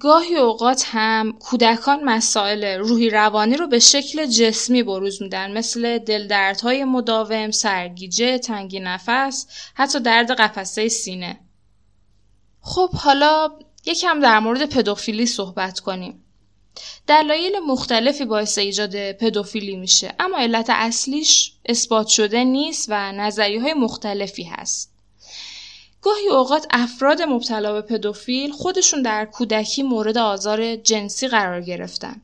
گاهی 0.00 0.36
اوقات 0.36 0.84
هم 0.86 1.32
کودکان 1.32 2.04
مسائل 2.04 2.78
روحی 2.78 3.10
روانی 3.10 3.56
رو 3.56 3.66
به 3.66 3.78
شکل 3.78 4.26
جسمی 4.26 4.82
بروز 4.82 5.22
میدن 5.22 5.52
مثل 5.58 5.98
دلدردهای 5.98 6.84
مداوم، 6.84 7.50
سرگیجه، 7.50 8.38
تنگی 8.38 8.80
نفس، 8.80 9.46
حتی 9.74 10.00
درد 10.00 10.30
قفسه 10.30 10.88
سینه. 10.88 11.40
خب 12.62 12.90
حالا 12.94 13.50
یکم 13.86 14.20
در 14.20 14.38
مورد 14.38 14.68
پدوفیلی 14.68 15.26
صحبت 15.26 15.80
کنیم. 15.80 16.24
دلایل 17.06 17.58
مختلفی 17.66 18.24
باعث 18.24 18.58
ایجاد 18.58 19.12
پدوفیلی 19.12 19.76
میشه 19.76 20.14
اما 20.18 20.38
علت 20.38 20.66
اصلیش 20.70 21.52
اثبات 21.66 22.06
شده 22.06 22.44
نیست 22.44 22.86
و 22.88 23.12
نظریه 23.12 23.60
های 23.60 23.74
مختلفی 23.74 24.42
هست. 24.42 24.92
گاهی 26.02 26.28
اوقات 26.28 26.66
افراد 26.70 27.22
مبتلا 27.22 27.72
به 27.72 27.82
پدوفیل 27.82 28.52
خودشون 28.52 29.02
در 29.02 29.24
کودکی 29.24 29.82
مورد 29.82 30.18
آزار 30.18 30.76
جنسی 30.76 31.28
قرار 31.28 31.60
گرفتن. 31.60 32.22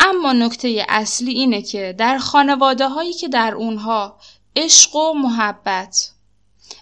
اما 0.00 0.32
نکته 0.32 0.86
اصلی 0.88 1.32
اینه 1.32 1.62
که 1.62 1.94
در 1.98 2.18
خانواده 2.18 2.88
هایی 2.88 3.12
که 3.12 3.28
در 3.28 3.54
اونها 3.54 4.18
عشق 4.56 4.96
و 4.96 5.12
محبت 5.12 6.10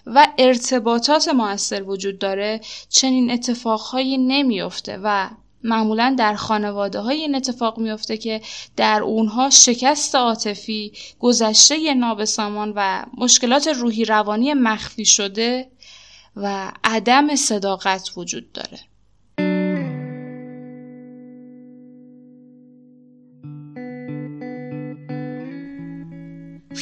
و 0.05 0.27
ارتباطات 0.37 1.27
موثر 1.27 1.83
وجود 1.83 2.19
داره 2.19 2.61
چنین 2.89 3.31
اتفاقهایی 3.31 4.17
نمیافته 4.17 4.99
و 5.03 5.29
معمولا 5.63 6.15
در 6.19 6.35
خانواده 6.35 6.99
های 6.99 7.17
این 7.17 7.35
اتفاق 7.35 7.79
میافته 7.79 8.17
که 8.17 8.41
در 8.75 9.01
اونها 9.01 9.49
شکست 9.49 10.15
عاطفی، 10.15 10.93
گذشته 11.19 11.93
نابسامان 11.93 12.73
و 12.75 13.05
مشکلات 13.17 13.67
روحی 13.67 14.05
روانی 14.05 14.53
مخفی 14.53 15.05
شده 15.05 15.71
و 16.35 16.71
عدم 16.83 17.35
صداقت 17.35 18.11
وجود 18.17 18.51
داره. 18.51 18.79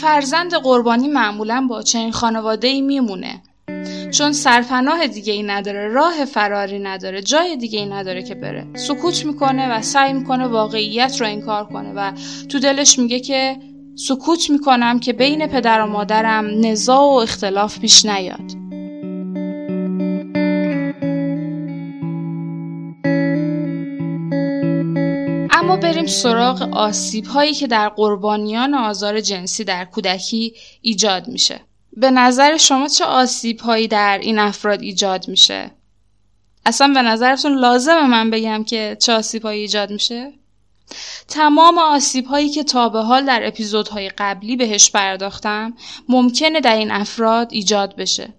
فرزند 0.02 0.54
قربانی 0.54 1.08
معمولا 1.08 1.68
با 1.70 1.82
چنین 1.82 2.12
خانواده 2.12 2.68
ای 2.68 2.82
میمونه. 2.82 3.42
چون 4.12 4.32
سرپناه 4.32 5.08
دیگه 5.08 5.34
ای 5.34 5.44
نداره 5.44 5.88
راه 5.88 6.26
فراری 6.26 6.80
نداره 6.80 7.22
جای 7.22 7.56
دیگه 7.56 7.80
ای 7.80 7.86
نداره 7.86 8.24
که 8.24 8.36
بره. 8.36 8.68
سکوت 8.74 9.26
می‌کنه 9.26 9.78
و 9.78 9.82
سعی 9.82 10.14
می‌کنه 10.14 10.48
واقعیت 10.48 11.22
رو 11.22 11.28
انکار 11.28 11.66
کنه 11.66 11.94
و 11.96 12.12
تو 12.50 12.60
دلش 12.60 13.00
میگه 13.00 13.20
که 13.20 13.58
سکوت 13.96 14.50
می‌کنم 14.50 15.00
که 15.00 15.14
بین 15.14 15.48
پدر 15.48 15.82
و 15.82 15.86
مادرم 15.86 16.66
نزاع 16.66 17.02
و 17.02 17.20
اختلاف 17.24 17.80
پیش 17.80 18.06
نیاد. 18.06 18.59
بریم 25.80 26.06
سراغ 26.06 26.62
آسیب 26.62 27.26
هایی 27.26 27.54
که 27.54 27.68
در 27.68 27.90
قربانیان 27.90 28.74
آزار 28.74 29.22
جنسی 29.22 29.64
در 29.64 29.86
کودکی 29.86 30.54
ایجاد 30.82 31.28
میشه. 31.28 31.62
به 31.94 32.12
نظر 32.12 32.58
شما 32.58 32.88
چه 32.88 33.06
آسیب 33.06 33.60
هایی 33.60 33.88
در 33.88 34.20
این 34.22 34.40
افراد 34.40 34.82
ایجاد 34.82 35.28
میشه؟ 35.28 35.72
اصلا 36.66 36.88
به 36.88 37.02
نظرتون 37.02 37.54
لازمه 37.58 38.08
من 38.08 38.30
بگم 38.30 38.64
که 38.64 38.98
چه 39.00 39.14
آسیب 39.14 39.44
هایی 39.44 39.62
ایجاد 39.62 39.92
میشه؟ 39.92 40.34
تمام 41.28 41.78
آسیب 41.78 42.26
هایی 42.26 42.50
که 42.50 42.64
تا 42.64 42.90
به 42.90 43.00
حال 43.00 43.26
در 43.26 43.48
اپیزودهای 43.48 44.10
قبلی 44.10 44.56
بهش 44.56 44.92
پرداختم 44.92 45.74
ممکنه 46.10 46.62
در 46.62 46.76
این 46.76 46.92
افراد 46.92 47.48
ایجاد 47.52 47.96
بشه. 47.96 48.34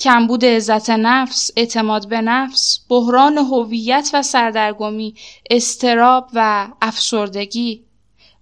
کمبود 0.00 0.44
عزت 0.44 0.90
نفس، 0.90 1.50
اعتماد 1.56 2.08
به 2.08 2.20
نفس، 2.20 2.80
بحران 2.88 3.38
هویت 3.38 4.10
و 4.14 4.22
سردرگمی، 4.22 5.14
استراب 5.50 6.30
و 6.34 6.68
افسردگی 6.82 7.84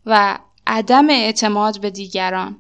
و 0.07 0.39
عدم 0.67 1.11
اعتماد 1.11 1.81
به 1.81 1.91
دیگران. 1.91 2.57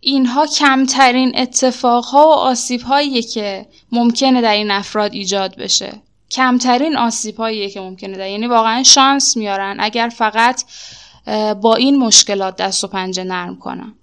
اینها 0.00 0.46
کمترین 0.46 1.38
اتفاقها 1.38 2.28
و 2.28 2.32
آسیبهاییه 2.32 3.22
که 3.22 3.68
ممکنه 3.92 4.40
در 4.40 4.52
این 4.52 4.70
افراد 4.70 5.12
ایجاد 5.12 5.56
بشه. 5.56 6.02
کمترین 6.30 6.96
آسیبهاییه 6.96 7.70
که 7.70 7.80
ممکنه 7.80 8.18
در 8.18 8.28
یعنی 8.28 8.46
واقعا 8.46 8.82
شانس 8.82 9.36
میارن 9.36 9.76
اگر 9.80 10.08
فقط 10.08 10.64
با 11.60 11.74
این 11.74 11.98
مشکلات 11.98 12.56
دست 12.56 12.84
و 12.84 12.86
پنجه 12.86 13.24
نرم 13.24 13.56
کنن. 13.56 13.94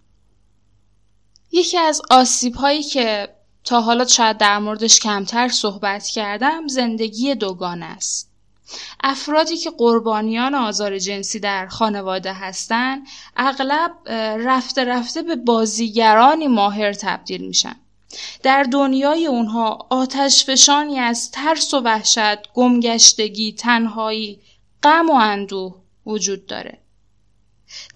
یکی 1.52 1.78
از 1.78 2.02
آسیب 2.10 2.56
هایی 2.56 2.84
که 2.84 3.37
تا 3.68 3.82
حالا 3.82 4.06
شاید 4.06 4.38
در 4.38 4.60
موردش 4.60 5.00
کمتر 5.00 5.48
صحبت 5.48 6.08
کردم 6.08 6.68
زندگی 6.68 7.36
دوگانه 7.36 7.86
است. 7.86 8.32
افرادی 9.04 9.58
که 9.58 9.70
قربانیان 9.70 10.56
آزار 10.56 11.00
جنسی 11.00 11.40
در 11.40 11.68
خانواده 11.68 12.34
هستند 12.34 13.08
اغلب 13.38 13.92
رفته 14.46 14.84
رفته 14.84 15.22
به 15.22 15.36
بازیگرانی 15.36 16.48
ماهر 16.48 16.94
تبدیل 16.94 17.48
میشن. 17.48 17.76
در 18.44 18.64
دنیای 18.64 19.28
اونها 19.28 19.88
آتش 19.90 20.46
فشانی 20.46 21.00
از 21.00 21.32
ترس 21.32 21.74
و 21.74 21.80
وحشت، 21.80 22.54
گمگشتگی، 22.54 23.54
تنهایی، 23.54 24.40
غم 24.84 25.10
و 25.10 25.14
اندوه 25.14 25.76
وجود 26.06 26.46
داره. 26.46 26.80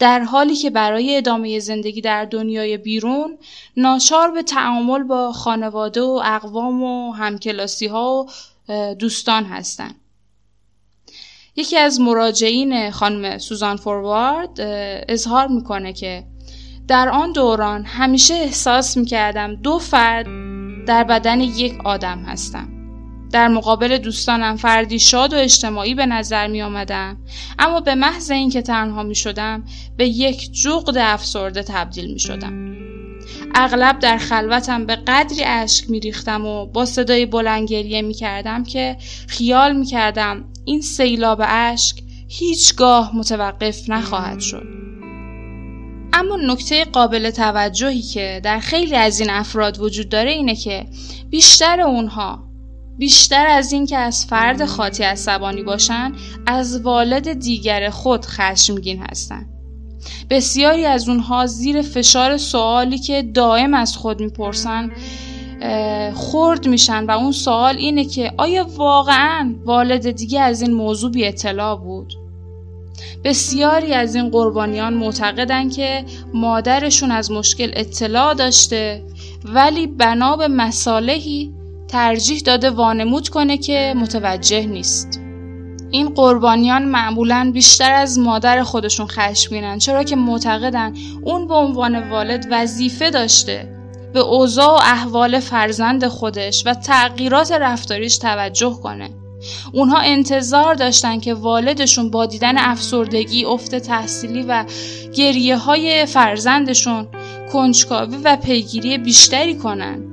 در 0.02 0.20
حالی 0.20 0.56
که 0.56 0.70
برای 0.70 1.18
ادامه 1.18 1.60
زندگی 1.60 2.02
در 2.02 2.26
دنیای 2.26 2.78
بیرون 2.78 3.38
ناچار 3.78 4.32
به 4.32 4.44
تعامل 4.44 5.04
با 5.04 5.32
خانواده 5.32 6.02
و 6.02 6.22
اقوام 6.26 6.84
و 6.84 7.12
همکلاسی 7.12 7.88
ها 7.88 8.26
و 8.70 8.96
دوستان 8.96 9.44
هستند. 9.44 9.96
یکی 11.56 11.78
از 11.78 12.00
مراجعین 12.00 12.92
خانم 12.92 13.38
سوزان 13.38 13.76
فوروارد 13.78 14.62
اظهار 15.10 15.48
می‌کنه 15.48 15.94
که 15.94 16.24
در 16.88 17.10
آن 17.10 17.32
دوران 17.32 17.86
همیشه 17.86 18.34
احساس 18.34 18.98
می‌کردم 18.98 19.56
دو 19.56 19.80
فرد 19.80 20.26
در 20.86 21.04
بدن 21.04 21.42
یک 21.42 21.86
آدم 21.86 22.20
هستم. 22.20 22.81
در 23.32 23.48
مقابل 23.48 23.98
دوستانم 23.98 24.56
فردی 24.56 25.00
شاد 25.00 25.34
و 25.34 25.38
اجتماعی 25.38 25.96
به 25.96 26.06
نظر 26.06 26.48
می 26.48 26.62
آمدم 26.62 27.17
اما 27.60 27.80
به 27.80 27.96
محض 27.96 28.32
اینکه 28.32 28.62
تنها 28.62 29.04
می 29.04 29.15
شدم 29.15 29.63
به 29.98 30.08
یک 30.08 30.52
جغد 30.52 30.98
افسرده 30.98 31.63
تبدیل 31.63 32.13
می 32.13 32.20
شدم. 32.20 32.76
اغلب 33.56 34.00
در 34.00 34.17
خلوتم 34.17 34.86
به 34.86 34.96
قدری 34.96 35.44
اشک 35.44 35.89
می 35.89 36.00
ریختم 36.00 36.46
و 36.46 36.65
با 36.65 36.86
صدای 36.86 37.26
بلند 37.26 37.67
گریه 37.67 38.02
می 38.02 38.13
کردم 38.13 38.63
که 38.63 38.98
خیال 39.28 39.76
می 39.76 39.86
کردم 39.86 40.44
این 40.65 40.82
سیلاب 40.82 41.41
اشک 41.44 42.02
هیچگاه 42.28 43.15
متوقف 43.15 43.89
نخواهد 43.89 44.39
شد. 44.39 44.67
اما 46.13 46.38
نکته 46.38 46.86
قابل 46.86 47.30
توجهی 47.30 48.02
که 48.02 48.41
در 48.44 48.60
خیلی 48.60 48.96
از 48.96 49.20
این 49.20 49.30
افراد 49.30 49.80
وجود 49.80 50.10
داره 50.10 50.32
اینه 50.32 50.56
که 50.56 50.86
بیشتر 51.30 51.82
اونها 51.82 52.51
بیشتر 52.97 53.47
از 53.47 53.73
اینکه 53.73 53.97
از 53.97 54.25
فرد 54.25 54.65
خاطی 54.65 55.04
عصبانی 55.04 55.63
باشند 55.63 56.15
از 56.45 56.82
والد 56.82 57.34
دیگر 57.34 57.89
خود 57.89 58.25
خشمگین 58.25 59.04
هستند 59.10 59.49
بسیاری 60.30 60.86
از 60.86 61.10
اونها 61.10 61.45
زیر 61.45 61.82
فشار 61.82 62.38
سوالی 62.38 62.97
که 62.97 63.21
دائم 63.21 63.73
از 63.73 63.97
خود 63.97 64.19
می‌پرسن 64.19 64.91
خورد 66.13 66.67
میشن 66.67 67.06
و 67.06 67.12
اون 67.12 67.32
سوال 67.32 67.77
اینه 67.77 68.06
که 68.06 68.34
آیا 68.38 68.67
واقعا 68.75 69.56
والد 69.65 70.12
دیگه 70.12 70.41
از 70.41 70.62
این 70.62 70.73
موضوع 70.73 71.12
بی 71.12 71.25
اطلاع 71.25 71.77
بود؟ 71.77 72.13
بسیاری 73.23 73.93
از 73.93 74.15
این 74.15 74.30
قربانیان 74.30 74.93
معتقدن 74.93 75.69
که 75.69 76.06
مادرشون 76.34 77.12
از 77.12 77.32
مشکل 77.32 77.71
اطلاع 77.73 78.34
داشته 78.34 79.04
ولی 79.45 79.88
بنا 79.88 80.36
به 80.36 80.47
مصالحی 80.47 81.54
ترجیح 81.91 82.39
داده 82.39 82.69
وانمود 82.69 83.30
کنه 83.30 83.58
که 83.58 83.93
متوجه 83.97 84.65
نیست. 84.65 85.19
این 85.91 86.10
قربانیان 86.10 86.86
معمولا 86.86 87.51
بیشتر 87.54 87.93
از 87.93 88.19
مادر 88.19 88.63
خودشون 88.63 89.08
خشمگینن 89.08 89.77
چرا 89.77 90.04
که 90.04 90.15
معتقدن 90.15 90.93
اون 91.23 91.47
به 91.47 91.54
عنوان 91.54 92.10
والد 92.10 92.47
وظیفه 92.51 93.10
داشته 93.10 93.75
به 94.13 94.19
اوضاع 94.19 94.69
و 94.69 94.80
احوال 94.82 95.39
فرزند 95.39 96.08
خودش 96.08 96.63
و 96.65 96.73
تغییرات 96.73 97.51
رفتاریش 97.51 98.17
توجه 98.17 98.80
کنه. 98.84 99.10
اونها 99.73 99.99
انتظار 99.99 100.73
داشتن 100.73 101.19
که 101.19 101.34
والدشون 101.34 102.12
با 102.12 102.25
دیدن 102.25 102.58
افسردگی، 102.58 103.45
افت 103.45 103.75
تحصیلی 103.75 104.43
و 104.43 104.65
گریه 105.15 105.58
های 105.58 106.06
فرزندشون 106.06 107.08
کنجکاوی 107.54 108.17
و 108.23 108.36
پیگیری 108.36 108.97
بیشتری 108.97 109.56
کنن. 109.58 110.11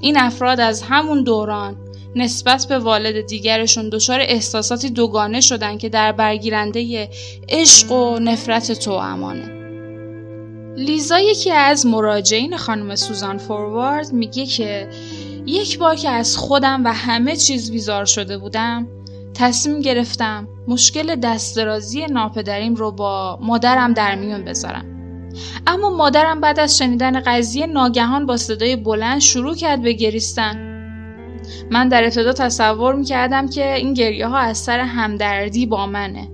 این 0.00 0.18
افراد 0.18 0.60
از 0.60 0.82
همون 0.82 1.22
دوران 1.22 1.76
نسبت 2.16 2.66
به 2.68 2.78
والد 2.78 3.26
دیگرشون 3.26 3.88
دچار 3.88 4.20
احساساتی 4.20 4.90
دوگانه 4.90 5.40
شدن 5.40 5.78
که 5.78 5.88
در 5.88 6.12
برگیرنده 6.12 7.08
عشق 7.48 7.92
و 7.92 8.18
نفرت 8.18 8.72
تو 8.72 8.90
امانه. 8.90 9.60
لیزا 10.76 11.20
یکی 11.20 11.50
از 11.50 11.86
مراجعین 11.86 12.56
خانم 12.56 12.94
سوزان 12.94 13.38
فوروارد 13.38 14.12
میگه 14.12 14.46
که 14.46 14.88
یک 15.46 15.78
بار 15.78 15.94
که 15.94 16.10
از 16.10 16.36
خودم 16.36 16.84
و 16.84 16.92
همه 16.92 17.36
چیز 17.36 17.70
بیزار 17.70 18.04
شده 18.04 18.38
بودم 18.38 18.88
تصمیم 19.34 19.80
گرفتم 19.80 20.48
مشکل 20.68 21.16
دسترازی 21.16 22.06
ناپدریم 22.06 22.74
رو 22.74 22.90
با 22.90 23.38
مادرم 23.42 23.92
در 23.92 24.14
میون 24.14 24.44
بذارم 24.44 24.99
اما 25.66 25.90
مادرم 25.90 26.40
بعد 26.40 26.60
از 26.60 26.78
شنیدن 26.78 27.20
قضیه 27.20 27.66
ناگهان 27.66 28.26
با 28.26 28.36
صدای 28.36 28.76
بلند 28.76 29.20
شروع 29.20 29.54
کرد 29.54 29.82
به 29.82 29.92
گریستن. 29.92 30.70
من 31.70 31.88
در 31.88 32.04
ابتدا 32.04 32.32
تصور 32.32 32.94
می‌کردم 32.94 33.48
که 33.48 33.74
این 33.74 33.94
گریه 33.94 34.26
ها 34.26 34.38
از 34.38 34.58
سر 34.58 34.80
همدردی 34.80 35.66
با 35.66 35.86
منه. 35.86 36.28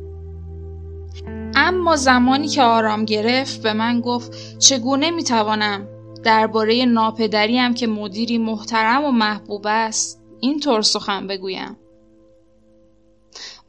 اما 1.55 1.97
زمانی 1.97 2.49
که 2.49 2.63
آرام 2.63 3.05
گرفت 3.05 3.63
به 3.63 3.73
من 3.73 4.01
گفت 4.01 4.59
چگونه 4.59 5.11
می‌توانم 5.11 5.89
درباره 6.25 6.85
ناپدریم 6.85 7.75
که 7.75 7.87
مدیری 7.87 8.39
محترم 8.39 9.05
و 9.05 9.11
محبوب 9.11 9.67
است 9.67 10.23
اینطور 10.41 10.83
سخن 10.83 11.27
بگویم؟ 11.27 11.77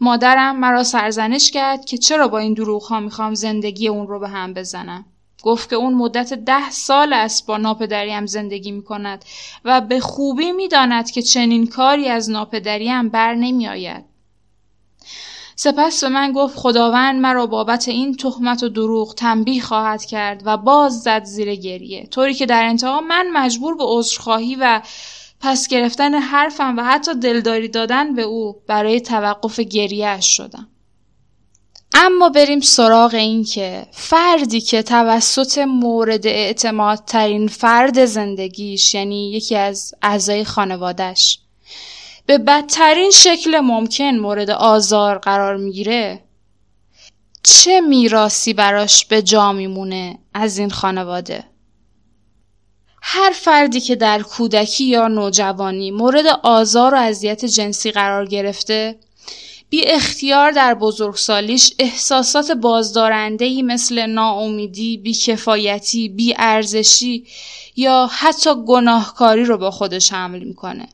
مادرم 0.02 0.60
مرا 0.60 0.84
سرزنش 0.84 1.52
کرد 1.52 1.86
که 1.86 1.98
چرا 1.98 2.28
با 2.28 2.38
این 2.38 2.54
دروغ 2.54 2.84
ها 2.84 3.00
می‌خوام 3.00 3.34
زندگی 3.34 3.88
اون 3.88 4.08
رو 4.08 4.20
به 4.20 4.28
هم 4.28 4.54
بزنم. 4.54 5.06
گفت 5.48 5.70
که 5.70 5.76
اون 5.76 5.94
مدت 5.94 6.34
ده 6.34 6.70
سال 6.72 7.14
است 7.14 7.48
با 7.48 7.58
ناپدریم 7.58 8.26
زندگی 8.26 8.72
می 8.72 8.84
کند 8.84 9.26
و 9.66 9.82
به 9.82 10.00
خوبی 10.00 10.52
می 10.52 10.68
داند 10.68 11.12
که 11.12 11.22
چنین 11.22 11.68
کاری 11.68 12.08
از 12.08 12.30
ناپدریم 12.30 13.10
بر 13.10 13.36
نمی 13.36 13.68
آید. 13.68 14.06
سپس 15.56 16.04
به 16.04 16.10
من 16.10 16.32
گفت 16.32 16.58
خداوند 16.58 17.22
مرا 17.22 17.46
بابت 17.46 17.88
این 17.88 18.16
تهمت 18.16 18.64
و 18.64 18.70
دروغ 18.70 19.14
تنبیه 19.14 19.62
خواهد 19.62 20.06
کرد 20.06 20.42
و 20.46 20.58
باز 20.58 21.00
زد 21.00 21.24
زیر 21.24 21.56
گریه 21.56 22.08
طوری 22.08 22.34
که 22.34 22.46
در 22.46 22.64
انتها 22.64 23.02
من 23.02 23.28
مجبور 23.34 23.76
به 23.76 23.84
عذرخواهی 23.88 24.56
و 24.56 24.82
پس 25.42 25.68
گرفتن 25.68 26.14
حرفم 26.14 26.78
و 26.78 26.84
حتی 26.84 27.16
دلداری 27.16 27.68
دادن 27.68 28.16
به 28.16 28.22
او 28.22 28.56
برای 28.68 29.02
توقف 29.02 29.60
گریهش 29.60 30.38
شدم 30.38 30.68
اما 32.00 32.30
بریم 32.30 32.60
سراغ 32.60 33.14
این 33.14 33.44
که 33.44 33.88
فردی 33.92 34.62
که 34.62 34.84
توسط 34.84 35.58
مورد 35.58 36.28
اعتماد 36.28 37.04
ترین 37.06 37.48
فرد 37.48 38.06
زندگیش 38.06 38.94
یعنی 38.94 39.32
یکی 39.32 39.56
از 39.56 39.96
اعضای 40.02 40.44
خانوادش 40.44 41.40
به 42.26 42.38
بدترین 42.38 43.12
شکل 43.12 43.60
ممکن 43.60 44.18
مورد 44.18 44.50
آزار 44.50 45.18
قرار 45.18 45.58
می‌گیره 45.58 46.24
چه 47.44 47.82
میراسی 47.82 48.54
براش 48.54 49.06
به 49.06 49.22
جا 49.22 49.52
میمونه 49.52 50.20
از 50.34 50.58
این 50.58 50.70
خانواده؟ 50.70 51.44
هر 53.02 53.32
فردی 53.36 53.82
که 53.82 53.96
در 53.96 54.22
کودکی 54.22 54.84
یا 54.84 55.08
نوجوانی 55.08 55.92
مورد 55.92 56.26
آزار 56.44 56.94
و 56.94 56.98
اذیت 56.98 57.46
جنسی 57.46 57.92
قرار 57.92 58.26
گرفته 58.26 59.00
بی 59.70 59.86
اختیار 59.86 60.52
در 60.52 60.74
بزرگسالیش 60.74 61.74
احساسات 61.80 62.52
بازدارندهی 62.52 63.62
مثل 63.62 64.06
ناامیدی، 64.06 64.98
بیکفایتی، 64.98 66.10
بیارزشی 66.10 67.26
یا 67.76 68.10
حتی 68.12 68.50
گناهکاری 68.68 69.44
رو 69.44 69.58
با 69.58 69.72
خودش 69.72 70.14
حمل 70.14 70.44
می‌کنه. 70.44 70.90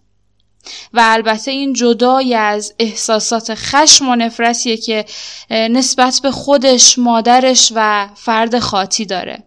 و 0.94 1.02
البته 1.04 1.52
این 1.52 1.74
جدای 1.74 2.36
از 2.36 2.74
احساسات 2.80 3.54
خشم 3.56 4.10
و 4.10 4.16
نفرتیه 4.16 4.78
که 4.78 5.06
نسبت 5.50 6.20
به 6.24 6.32
خودش، 6.32 7.00
مادرش 7.00 7.72
و 7.76 8.10
فرد 8.16 8.60
خاطی 8.60 9.06
داره. 9.06 9.44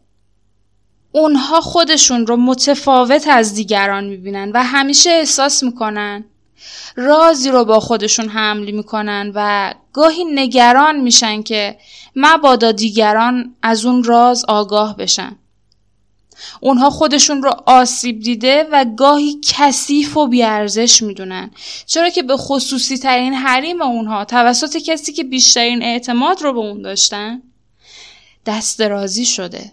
اونها 1.12 1.60
خودشون 1.60 2.26
رو 2.26 2.36
متفاوت 2.36 3.26
از 3.28 3.54
دیگران 3.54 4.04
می‌بینن 4.04 4.50
و 4.54 4.62
همیشه 4.64 5.10
احساس 5.10 5.62
می‌کنن 5.62 6.24
رازی 6.96 7.50
رو 7.50 7.64
با 7.64 7.80
خودشون 7.80 8.28
حمل 8.28 8.70
می‌کنن 8.70 9.32
و 9.34 9.74
گاهی 9.92 10.24
نگران 10.24 11.00
میشن 11.00 11.42
که 11.42 11.78
مبادا 12.16 12.72
دیگران 12.72 13.54
از 13.62 13.84
اون 13.84 14.04
راز 14.04 14.44
آگاه 14.48 14.96
بشن. 14.96 15.36
اونها 16.60 16.90
خودشون 16.90 17.42
رو 17.42 17.50
آسیب 17.66 18.20
دیده 18.20 18.68
و 18.72 18.84
گاهی 18.96 19.40
کثیف 19.44 20.16
و 20.16 20.26
بیارزش 20.26 21.02
می‌دونن 21.02 21.50
چرا 21.86 22.10
که 22.10 22.22
به 22.22 22.36
خصوصی 22.36 22.98
ترین 22.98 23.34
حریم 23.34 23.82
اونها 23.82 24.24
توسط 24.24 24.76
کسی 24.76 25.12
که 25.12 25.24
بیشترین 25.24 25.82
اعتماد 25.82 26.42
رو 26.42 26.52
به 26.52 26.58
اون 26.58 26.82
داشتن 26.82 27.42
دست 28.46 28.78
درازی 28.78 29.24
شده 29.24 29.72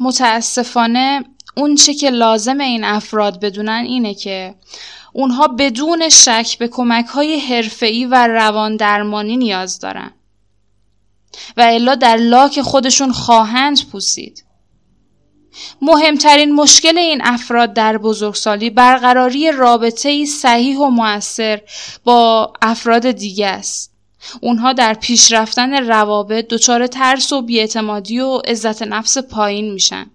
متاسفانه 0.00 1.24
اون 1.56 1.74
چه 1.74 1.94
که 1.94 2.10
لازم 2.10 2.60
این 2.60 2.84
افراد 2.84 3.40
بدونن 3.40 3.84
اینه 3.86 4.14
که 4.14 4.54
اونها 5.18 5.48
بدون 5.48 6.08
شک 6.08 6.58
به 6.58 6.68
کمک 6.68 7.06
های 7.06 7.38
حرفه‌ای 7.40 8.04
و 8.04 8.26
روان 8.26 8.76
درمانی 8.76 9.36
نیاز 9.36 9.78
دارن 9.78 10.10
و 11.56 11.60
الا 11.60 11.94
در 11.94 12.16
لاک 12.16 12.62
خودشون 12.62 13.12
خواهند 13.12 13.90
پوسید. 13.92 14.44
مهمترین 15.82 16.54
مشکل 16.54 16.98
این 16.98 17.20
افراد 17.24 17.72
در 17.72 17.98
بزرگسالی 17.98 18.70
برقراری 18.70 19.52
رابطه 19.52 20.24
صحیح 20.24 20.78
و 20.78 20.86
موثر 20.90 21.60
با 22.04 22.52
افراد 22.62 23.10
دیگه 23.10 23.46
است. 23.46 23.92
اونها 24.42 24.72
در 24.72 24.94
پیشرفتن 24.94 25.74
روابط 25.74 26.48
دچار 26.48 26.86
ترس 26.86 27.32
و 27.32 27.42
بیاعتمادی 27.42 28.20
و 28.20 28.36
عزت 28.36 28.82
نفس 28.82 29.18
پایین 29.18 29.72
میشن. 29.72 30.10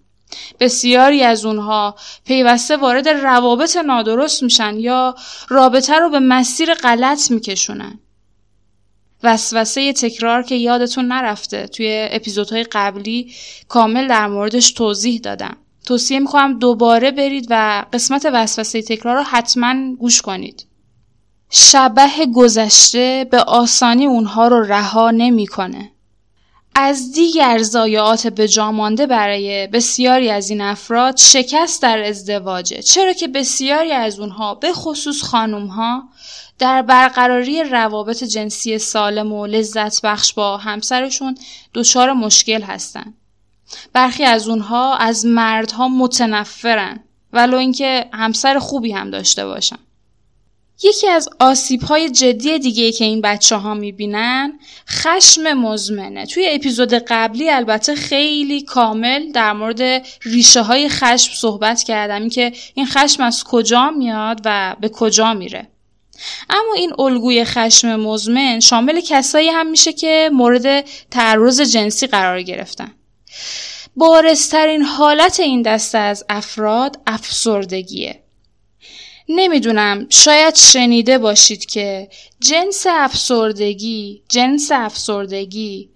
بسیاری 0.59 1.23
از 1.23 1.45
اونها 1.45 1.95
پیوسته 2.25 2.77
وارد 2.77 3.09
روابط 3.09 3.77
نادرست 3.77 4.43
میشن 4.43 4.79
یا 4.79 5.15
رابطه 5.49 5.99
رو 5.99 6.09
به 6.09 6.19
مسیر 6.19 6.73
غلط 6.73 7.31
میکشونن. 7.31 7.99
وسوسه 9.23 9.93
تکرار 9.93 10.43
که 10.43 10.55
یادتون 10.55 11.05
نرفته 11.05 11.67
توی 11.67 12.07
اپیزودهای 12.11 12.63
قبلی 12.63 13.33
کامل 13.67 14.07
در 14.07 14.27
موردش 14.27 14.71
توضیح 14.71 15.19
دادم. 15.19 15.57
توصیه 15.85 16.19
می‌کنم 16.19 16.59
دوباره 16.59 17.11
برید 17.11 17.47
و 17.49 17.85
قسمت 17.93 18.27
وسوسه 18.33 18.81
تکرار 18.81 19.15
رو 19.15 19.23
حتما 19.23 19.95
گوش 19.95 20.21
کنید. 20.21 20.65
شبه 21.49 22.25
گذشته 22.35 23.27
به 23.31 23.39
آسانی 23.39 24.05
اونها 24.05 24.47
رو 24.47 24.61
رها 24.61 25.11
نمی‌کنه. 25.11 25.92
از 26.75 27.11
دیگر 27.11 27.57
ضایعات 27.57 28.27
به 28.27 28.47
مانده 28.57 29.07
برای 29.07 29.67
بسیاری 29.67 30.29
از 30.29 30.49
این 30.49 30.61
افراد 30.61 31.17
شکست 31.17 31.81
در 31.81 32.03
ازدواجه 32.03 32.81
چرا 32.81 33.13
که 33.13 33.27
بسیاری 33.27 33.91
از 33.91 34.19
اونها 34.19 34.55
به 34.55 34.73
خصوص 34.73 35.21
خانوم 35.21 35.67
ها 35.67 36.03
در 36.59 36.81
برقراری 36.81 37.63
روابط 37.63 38.23
جنسی 38.23 38.77
سالم 38.77 39.31
و 39.31 39.45
لذت 39.45 40.01
بخش 40.01 40.33
با 40.33 40.57
همسرشون 40.57 41.35
دچار 41.73 42.13
مشکل 42.13 42.61
هستند. 42.61 43.13
برخی 43.93 44.23
از 44.23 44.47
اونها 44.47 44.95
از 44.95 45.25
مردها 45.25 45.87
متنفرن 45.87 46.99
ولو 47.33 47.57
اینکه 47.57 48.05
همسر 48.13 48.59
خوبی 48.59 48.91
هم 48.91 49.09
داشته 49.09 49.45
باشن. 49.45 49.77
یکی 50.83 51.07
از 51.07 51.29
آسیب 51.39 51.81
های 51.81 52.09
جدی 52.09 52.59
دیگه 52.59 52.91
که 52.91 53.05
این 53.05 53.21
بچه 53.21 53.55
ها 53.55 53.73
می‌بینن 53.73 54.59
خشم 54.89 55.53
مزمنه. 55.53 56.25
توی 56.25 56.47
اپیزود 56.51 56.93
قبلی 56.93 57.49
البته 57.49 57.95
خیلی 57.95 58.61
کامل 58.61 59.31
در 59.31 59.53
مورد 59.53 60.05
ریشه 60.21 60.61
های 60.61 60.89
خشم 60.89 61.33
صحبت 61.33 61.83
کردم. 61.83 62.21
این 62.21 62.29
که 62.29 62.51
این 62.73 62.85
خشم 62.85 63.23
از 63.23 63.43
کجا 63.43 63.89
میاد 63.89 64.41
و 64.45 64.75
به 64.81 64.89
کجا 64.89 65.33
میره. 65.33 65.67
اما 66.49 66.73
این 66.75 66.93
الگوی 66.99 67.45
خشم 67.45 67.95
مزمن 67.95 68.59
شامل 68.59 69.01
کسایی 69.01 69.49
هم 69.49 69.67
میشه 69.67 69.93
که 69.93 70.29
مورد 70.33 70.85
تعرض 71.11 71.61
جنسی 71.61 72.07
قرار 72.07 72.41
گرفتن. 72.41 72.91
بارسترین 73.95 74.81
حالت 74.81 75.39
این 75.39 75.61
دسته 75.61 75.97
از 75.97 76.25
افراد 76.29 76.99
افسردگیه. 77.07 78.22
نمی‌دونم 79.29 80.05
شاید 80.09 80.55
شنیده 80.55 81.17
باشید 81.17 81.65
که 81.65 82.09
جنس 82.39 82.85
افسردگی 82.89 84.21
جنس 84.29 84.71
افسردگی 84.71 85.89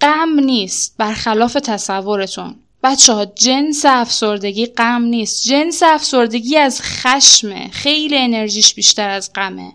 غم 0.00 0.40
نیست 0.40 0.94
برخلاف 0.98 1.52
تصورتون. 1.52 2.54
بچه 2.82 3.12
ها 3.12 3.24
جنس 3.24 3.84
افسردگی 3.88 4.66
غم 4.66 5.02
نیست. 5.02 5.42
جنس 5.48 5.82
افسردگی 5.82 6.56
از 6.56 6.82
خشمه 6.82 7.68
خیلی 7.68 8.18
انرژیش 8.18 8.74
بیشتر 8.74 9.10
از 9.10 9.32
غمه. 9.32 9.72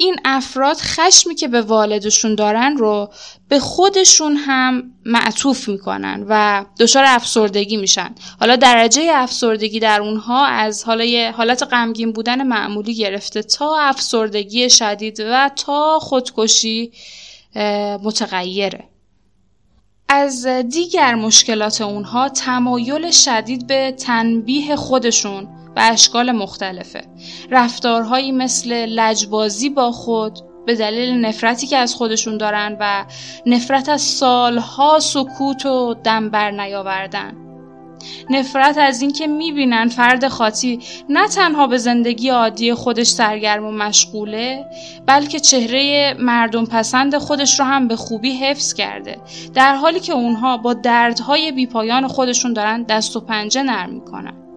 این 0.00 0.16
افراد 0.24 0.76
خشمی 0.76 1.34
که 1.34 1.48
به 1.48 1.62
والدشون 1.62 2.34
دارن 2.34 2.76
رو 2.76 3.10
به 3.48 3.60
خودشون 3.60 4.36
هم 4.36 4.92
معطوف 5.04 5.68
می‌کنن 5.68 6.26
و 6.28 6.64
دچار 6.80 7.04
افسردگی 7.06 7.76
میشن. 7.76 8.14
حالا 8.40 8.56
درجه 8.56 9.10
افسردگی 9.14 9.80
در 9.80 10.00
اونها 10.00 10.46
از 10.46 10.84
حالا 10.84 11.32
حالت 11.36 11.62
غمگین 11.62 12.12
بودن 12.12 12.46
معمولی 12.46 12.94
گرفته 12.94 13.42
تا 13.42 13.76
افسردگی 13.78 14.70
شدید 14.70 15.20
و 15.20 15.50
تا 15.56 15.98
خودکشی 15.98 16.92
متغیره. 18.02 18.84
از 20.08 20.46
دیگر 20.46 21.14
مشکلات 21.14 21.80
اونها 21.80 22.28
تمایل 22.28 23.10
شدید 23.10 23.66
به 23.66 23.92
تنبیه 23.92 24.76
خودشون 24.76 25.48
و 25.76 25.80
اشکال 25.92 26.32
مختلفه. 26.32 27.02
رفتارهایی 27.50 28.32
مثل 28.32 28.72
لجبازی 28.72 29.70
با 29.70 29.92
خود 29.92 30.38
به 30.66 30.74
دلیل 30.74 31.24
نفرتی 31.24 31.66
که 31.66 31.76
از 31.76 31.94
خودشون 31.94 32.36
دارن 32.36 32.76
و 32.80 33.04
نفرت 33.46 33.88
از 33.88 34.02
سالها 34.02 34.98
سکوت 34.98 35.66
و 35.66 35.94
دم 36.04 36.30
بر 36.30 36.50
نیاوردن. 36.50 37.36
نفرت 38.30 38.78
از 38.78 39.02
اینکه 39.02 39.26
می‌بینن 39.26 39.88
فرد 39.88 40.28
خاطی 40.28 40.78
نه 41.08 41.28
تنها 41.28 41.66
به 41.66 41.78
زندگی 41.78 42.28
عادی 42.28 42.74
خودش 42.74 43.06
سرگرم 43.06 43.66
و 43.66 43.70
مشغوله 43.70 44.66
بلکه 45.06 45.40
چهره 45.40 46.14
مردم 46.18 46.64
پسند 46.64 47.18
خودش 47.18 47.60
رو 47.60 47.66
هم 47.66 47.88
به 47.88 47.96
خوبی 47.96 48.32
حفظ 48.32 48.74
کرده. 48.74 49.16
در 49.54 49.74
حالی 49.74 50.00
که 50.00 50.12
اونها 50.12 50.56
با 50.56 50.74
دردهای 50.74 51.52
بیپایان 51.52 52.08
خودشون 52.08 52.52
دارن 52.52 52.82
دست 52.82 53.16
و 53.16 53.20
پنجه 53.20 53.62
نرم 53.62 53.90
می‌کنن. 53.90 54.49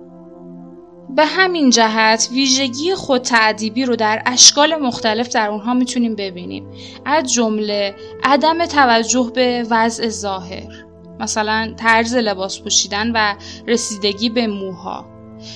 به 1.15 1.25
همین 1.25 1.69
جهت 1.69 2.29
ویژگی 2.31 2.95
خود 2.95 3.21
تعدیبی 3.21 3.85
رو 3.85 3.95
در 3.95 4.23
اشکال 4.25 4.75
مختلف 4.75 5.29
در 5.29 5.49
اونها 5.49 5.73
می‌تونیم 5.73 6.15
ببینیم. 6.15 6.67
از 7.05 7.33
جمله 7.33 7.95
عدم 8.23 8.65
توجه 8.65 9.31
به 9.35 9.65
وضع 9.69 10.07
ظاهر 10.07 10.85
مثلا 11.19 11.73
طرز 11.77 12.15
لباس 12.15 12.61
پوشیدن 12.61 13.11
و 13.11 13.35
رسیدگی 13.67 14.29
به 14.29 14.47
موها. 14.47 15.05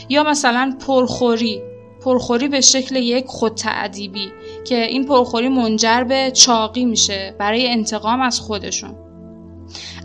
یا 0.10 0.24
مثلا 0.24 0.78
پرخوری 0.88 1.62
پرخوری 2.02 2.48
به 2.48 2.62
شکل 2.62 2.96
یک 2.96 3.26
خود 3.26 3.56
تعدیبی 3.56 4.32
که 4.66 4.86
این 4.86 5.06
پرخوری 5.06 5.50
منجر 5.50 6.04
به 6.04 6.32
چاقی 6.32 6.86
میشه 6.86 7.36
برای 7.40 7.68
انتقام 7.68 8.22
از 8.22 8.40
خودشون. 8.40 9.07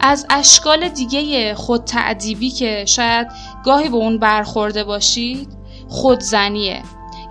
از 0.03 0.27
اشکال 0.31 0.88
دیگه 0.88 1.55
خود 1.55 1.85
تعدیبی 1.85 2.51
که 2.51 2.85
شاید 2.88 3.29
گاهی 3.65 3.88
به 3.88 3.97
اون 3.97 4.19
برخورده 4.19 4.85
باشید 4.85 5.49
خودزنیه. 5.88 6.83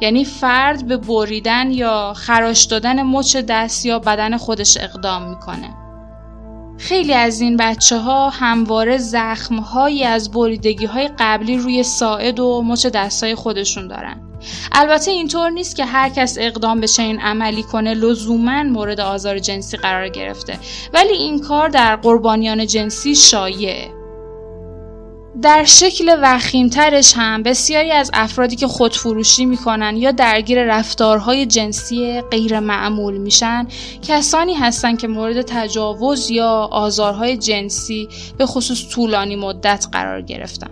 یعنی 0.01 0.25
فرد 0.25 0.87
به 0.87 0.97
بریدن 0.97 1.71
یا 1.71 2.13
خراش 2.13 2.63
دادن 2.63 3.03
مچ 3.03 3.37
دست 3.37 3.85
یا 3.85 3.99
بدن 3.99 4.37
خودش 4.37 4.77
اقدام 4.77 5.29
می‌کنه. 5.29 5.80
خیلی 6.81 7.13
از 7.13 7.41
این 7.41 7.57
بچه 7.57 7.97
ها 7.97 8.29
همواره 8.29 8.97
زخم 8.97 9.55
هایی 9.55 10.03
از 10.03 10.31
بریدگی 10.31 10.85
های 10.85 11.09
قبلی 11.19 11.57
روی 11.57 11.83
ساعد 11.83 12.39
و 12.39 12.61
مچ 12.61 12.85
دستای 12.85 13.35
خودشون 13.35 13.87
دارن. 13.87 14.21
البته 14.71 15.11
اینطور 15.11 15.49
نیست 15.49 15.75
که 15.75 15.85
هر 15.85 16.09
کس 16.09 16.37
اقدام 16.39 16.79
به 16.79 16.87
چنین 16.87 17.19
عملی 17.19 17.63
کنه 17.63 17.93
لزوما 17.93 18.63
مورد 18.63 18.99
آزار 18.99 19.39
جنسی 19.39 19.77
قرار 19.77 20.09
گرفته. 20.09 20.59
ولی 20.93 21.13
این 21.13 21.39
کار 21.39 21.69
در 21.69 21.95
قربانیان 21.95 22.65
جنسی 22.65 23.15
شایعه. 23.15 24.00
در 25.41 25.63
شکل 25.63 26.17
وخیمترش 26.21 27.13
هم 27.17 27.43
بسیاری 27.43 27.91
از 27.91 28.11
افرادی 28.13 28.55
که 28.55 28.67
خودفروشی 28.67 29.45
می‌کنن 29.45 29.97
یا 29.97 30.11
درگیر 30.11 30.63
رفتارهای 30.63 31.45
جنسی 31.45 32.21
غیر 32.21 32.59
معمول 32.59 33.17
میشن 33.17 33.67
کسانی 34.01 34.53
هستند 34.53 34.99
که 34.99 35.07
مورد 35.07 35.41
تجاوز 35.41 36.31
یا 36.31 36.69
آزارهای 36.71 37.37
جنسی 37.37 38.07
به 38.37 38.45
خصوص 38.45 38.89
طولانی 38.89 39.35
مدت 39.35 39.87
قرار 39.91 40.21
گرفتن. 40.21 40.71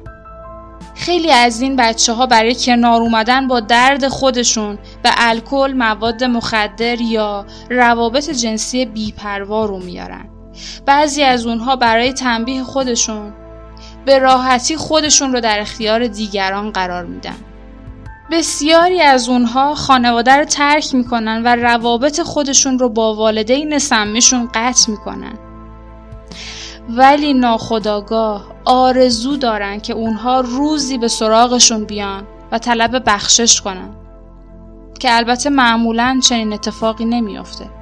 خیلی 0.96 1.32
از 1.32 1.62
این 1.62 1.76
بچه 1.76 2.14
ها 2.14 2.26
برای 2.26 2.56
کنار 2.56 3.02
اومدن 3.02 3.48
با 3.48 3.60
درد 3.60 4.08
خودشون 4.08 4.80
به 5.04 5.10
الکل، 5.18 5.74
مواد 5.74 6.24
مخدر 6.24 7.02
یا 7.02 7.46
روابط 7.70 8.30
جنسی 8.30 8.86
بیپروا 8.86 9.66
رو 9.66 9.80
میارن. 9.80 10.30
بعضی 10.86 11.24
از 11.24 11.46
اونها 11.46 11.76
برای 11.76 12.14
تنبیه 12.14 12.64
خودشون 12.64 13.34
به 14.10 14.20
راحتی 14.20 14.76
خودشون 14.76 15.34
رو 15.34 15.42
در 15.42 15.60
اختیار 15.60 16.08
دیگران 16.08 16.72
قرار 16.72 17.06
میدن. 17.06 17.36
بسیاری 18.32 19.02
از 19.02 19.30
اونها 19.30 19.76
خانواده 19.76 20.36
رو 20.36 20.46
ترک 20.46 20.96
می‌کنن 20.96 21.44
و 21.46 21.56
روابط 21.56 22.22
خودشون 22.22 22.80
رو 22.80 22.90
با 22.90 23.16
والدین 23.16 23.80
سمیشون 23.80 24.50
قطع 24.54 24.92
می‌کنن. 24.92 25.38
ولی 26.90 27.34
ناخداگاه 27.34 28.48
آرزو 28.66 29.38
دارن 29.38 29.80
که 29.80 29.94
اونها 29.94 30.40
روزی 30.40 30.98
به 30.98 31.08
سراغشون 31.08 31.86
بیان 31.86 32.24
و 32.52 32.60
طلب 32.60 33.04
بخشش 33.06 33.62
کنن 33.62 33.90
که 35.00 35.16
البته 35.16 35.50
معمولا 35.50 36.20
چنین 36.24 36.54
اتفاقی 36.54 37.06
نمیافته. 37.06 37.79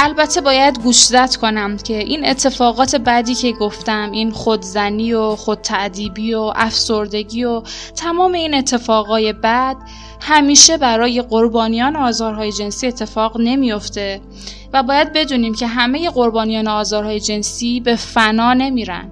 البته 0.00 0.40
باید 0.40 0.82
گوشزد 0.82 1.34
کنم 1.34 1.76
که 1.76 1.98
این 1.98 2.26
اتفاقات 2.26 2.96
بعدی 2.96 3.34
که 3.34 3.52
گفتم 3.52 4.10
این 4.12 4.30
خودزنی 4.30 5.12
و 5.12 5.36
خودتعدیبی 5.36 6.34
و 6.34 6.52
افسردگی 6.56 7.44
و 7.44 7.62
تمام 7.96 8.32
این 8.32 8.54
اتفاقای 8.54 9.32
بعد 9.32 9.76
همیشه 10.20 10.76
برای 10.76 11.22
قربانیان 11.22 11.96
آزارهای 11.96 12.52
جنسی 12.52 12.86
اتفاق 12.86 13.40
نمیافته 13.40 14.20
و 14.72 14.82
باید 14.82 15.12
بدونیم 15.12 15.54
که 15.54 15.66
همه 15.66 16.10
قربانیان 16.10 16.68
آزارهای 16.68 17.20
جنسی 17.20 17.80
به 17.80 17.96
فنا 17.96 18.54
نمیرن. 18.54 19.10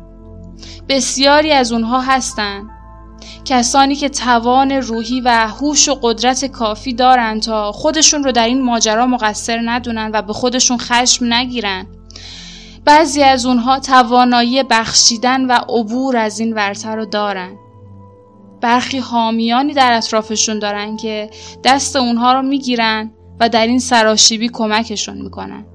بسیاری 0.88 1.52
از 1.52 1.72
اونها 1.72 2.00
هستند 2.00 2.75
کسانی 3.44 3.94
که 3.94 4.08
توان 4.08 4.72
روحی 4.72 5.20
و 5.20 5.48
هوش 5.60 5.88
و 5.88 5.98
قدرت 6.02 6.44
کافی 6.44 6.92
دارند 6.92 7.42
تا 7.42 7.72
خودشون 7.72 8.24
رو 8.24 8.32
در 8.32 8.46
این 8.46 8.62
ماجرا 8.62 9.06
مقصر 9.06 9.60
ندونن 9.64 10.10
و 10.14 10.22
به 10.22 10.32
خودشون 10.32 10.78
خشم 10.78 11.32
نگیرن. 11.32 11.86
بعضی 12.84 13.22
از 13.22 13.46
اونها 13.46 13.80
توانایی 13.80 14.62
بخشیدن 14.62 15.44
و 15.44 15.52
عبور 15.52 16.16
از 16.16 16.40
این 16.40 16.52
ورطه 16.52 16.88
رو 16.88 17.06
دارن. 17.06 17.56
برخی 18.60 18.98
حامیانی 18.98 19.74
در 19.74 19.92
اطرافشون 19.92 20.58
دارن 20.58 20.96
که 20.96 21.30
دست 21.64 21.96
اونها 21.96 22.32
رو 22.32 22.42
می‌گیرن 22.42 23.10
و 23.40 23.48
در 23.48 23.66
این 23.66 23.78
سراشیبی 23.78 24.48
کمکشون 24.48 25.18
می‌کنن. 25.18 25.66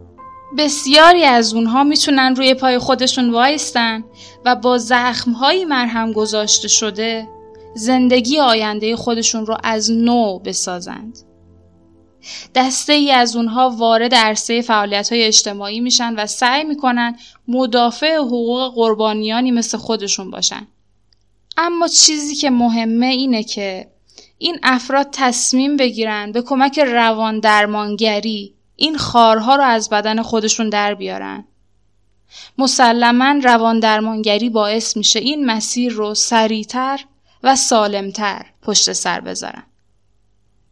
بسیاری 0.58 1.24
از 1.24 1.54
اونها 1.54 1.84
می‌تونن 1.84 2.36
روی 2.36 2.54
پای 2.54 2.80
خودشون 2.80 3.30
وایستن 3.30 4.04
و 4.46 4.56
با 4.56 4.78
زخمهایی 4.78 5.66
مرهم 5.66 6.12
گذاشته 6.12 6.68
شده 6.68 7.28
زندگی 7.76 8.40
آینده 8.40 8.96
خودشون 8.96 9.46
رو 9.46 9.58
از 9.64 9.92
نو 9.92 10.40
بسازند. 10.40 11.18
دسته 12.56 12.94
ای 12.94 13.12
از 13.12 13.36
اونها 13.36 13.70
وارد 13.70 14.16
عرصه 14.16 14.62
فعالیت 14.62 15.12
های 15.12 15.24
اجتماعی 15.24 15.80
میشن 15.80 16.16
و 16.16 16.28
سعی 16.28 16.64
می‌کنن 16.64 17.20
مدافع 17.48 18.16
حقوق 18.16 18.74
قربانیانی 18.76 19.52
مثل 19.52 19.78
خودشون 19.78 20.32
باشن. 20.32 20.68
اما 21.58 21.88
چیزی 21.88 22.36
که 22.36 22.50
مهمه 22.50 23.06
اینه 23.06 23.44
که 23.44 23.92
این 24.38 24.60
افراد 24.64 25.08
تصمیم 25.12 25.78
بگیرن 25.78 26.32
به 26.32 26.42
کمک 26.42 26.80
روان 26.80 27.40
درمانگری 27.40 28.54
این 28.76 28.98
خارها 28.98 29.56
رو 29.56 29.64
از 29.64 29.90
بدن 29.90 30.22
خودشون 30.22 30.70
در 30.70 30.94
بیارن. 30.94 31.46
مسلما 32.58 33.40
روان 33.44 33.80
درمانگری 33.80 34.50
باعث 34.50 34.98
میشه 34.98 35.20
این 35.20 35.46
مسیر 35.46 35.94
رو 35.94 36.14
سریعتر 36.14 37.06
و 37.44 37.56
سالمتر 37.56 38.46
پشت 38.62 38.94
سر 38.94 39.20
بذارم. 39.20 39.64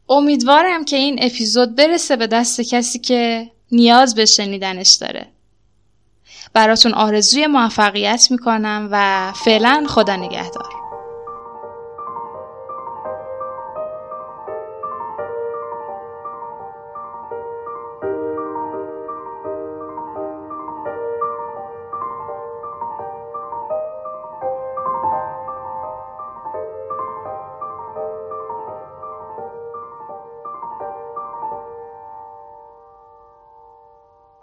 امیدوارم 0.09 0.85
که 0.85 0.95
این 0.95 1.19
اپیزود 1.23 1.75
برسه 1.75 2.15
به 2.15 2.27
دست 2.27 2.61
کسی 2.61 2.99
که 2.99 3.51
نیاز 3.71 4.15
به 4.15 4.25
شنیدنش 4.25 4.91
داره. 4.91 5.27
براتون 6.53 6.93
آرزوی 6.93 7.47
موفقیت 7.47 8.27
می‌کنم 8.31 8.89
و 8.91 9.33
فعلا 9.35 9.85
خدا 9.87 10.15
نگهدار. 10.15 10.88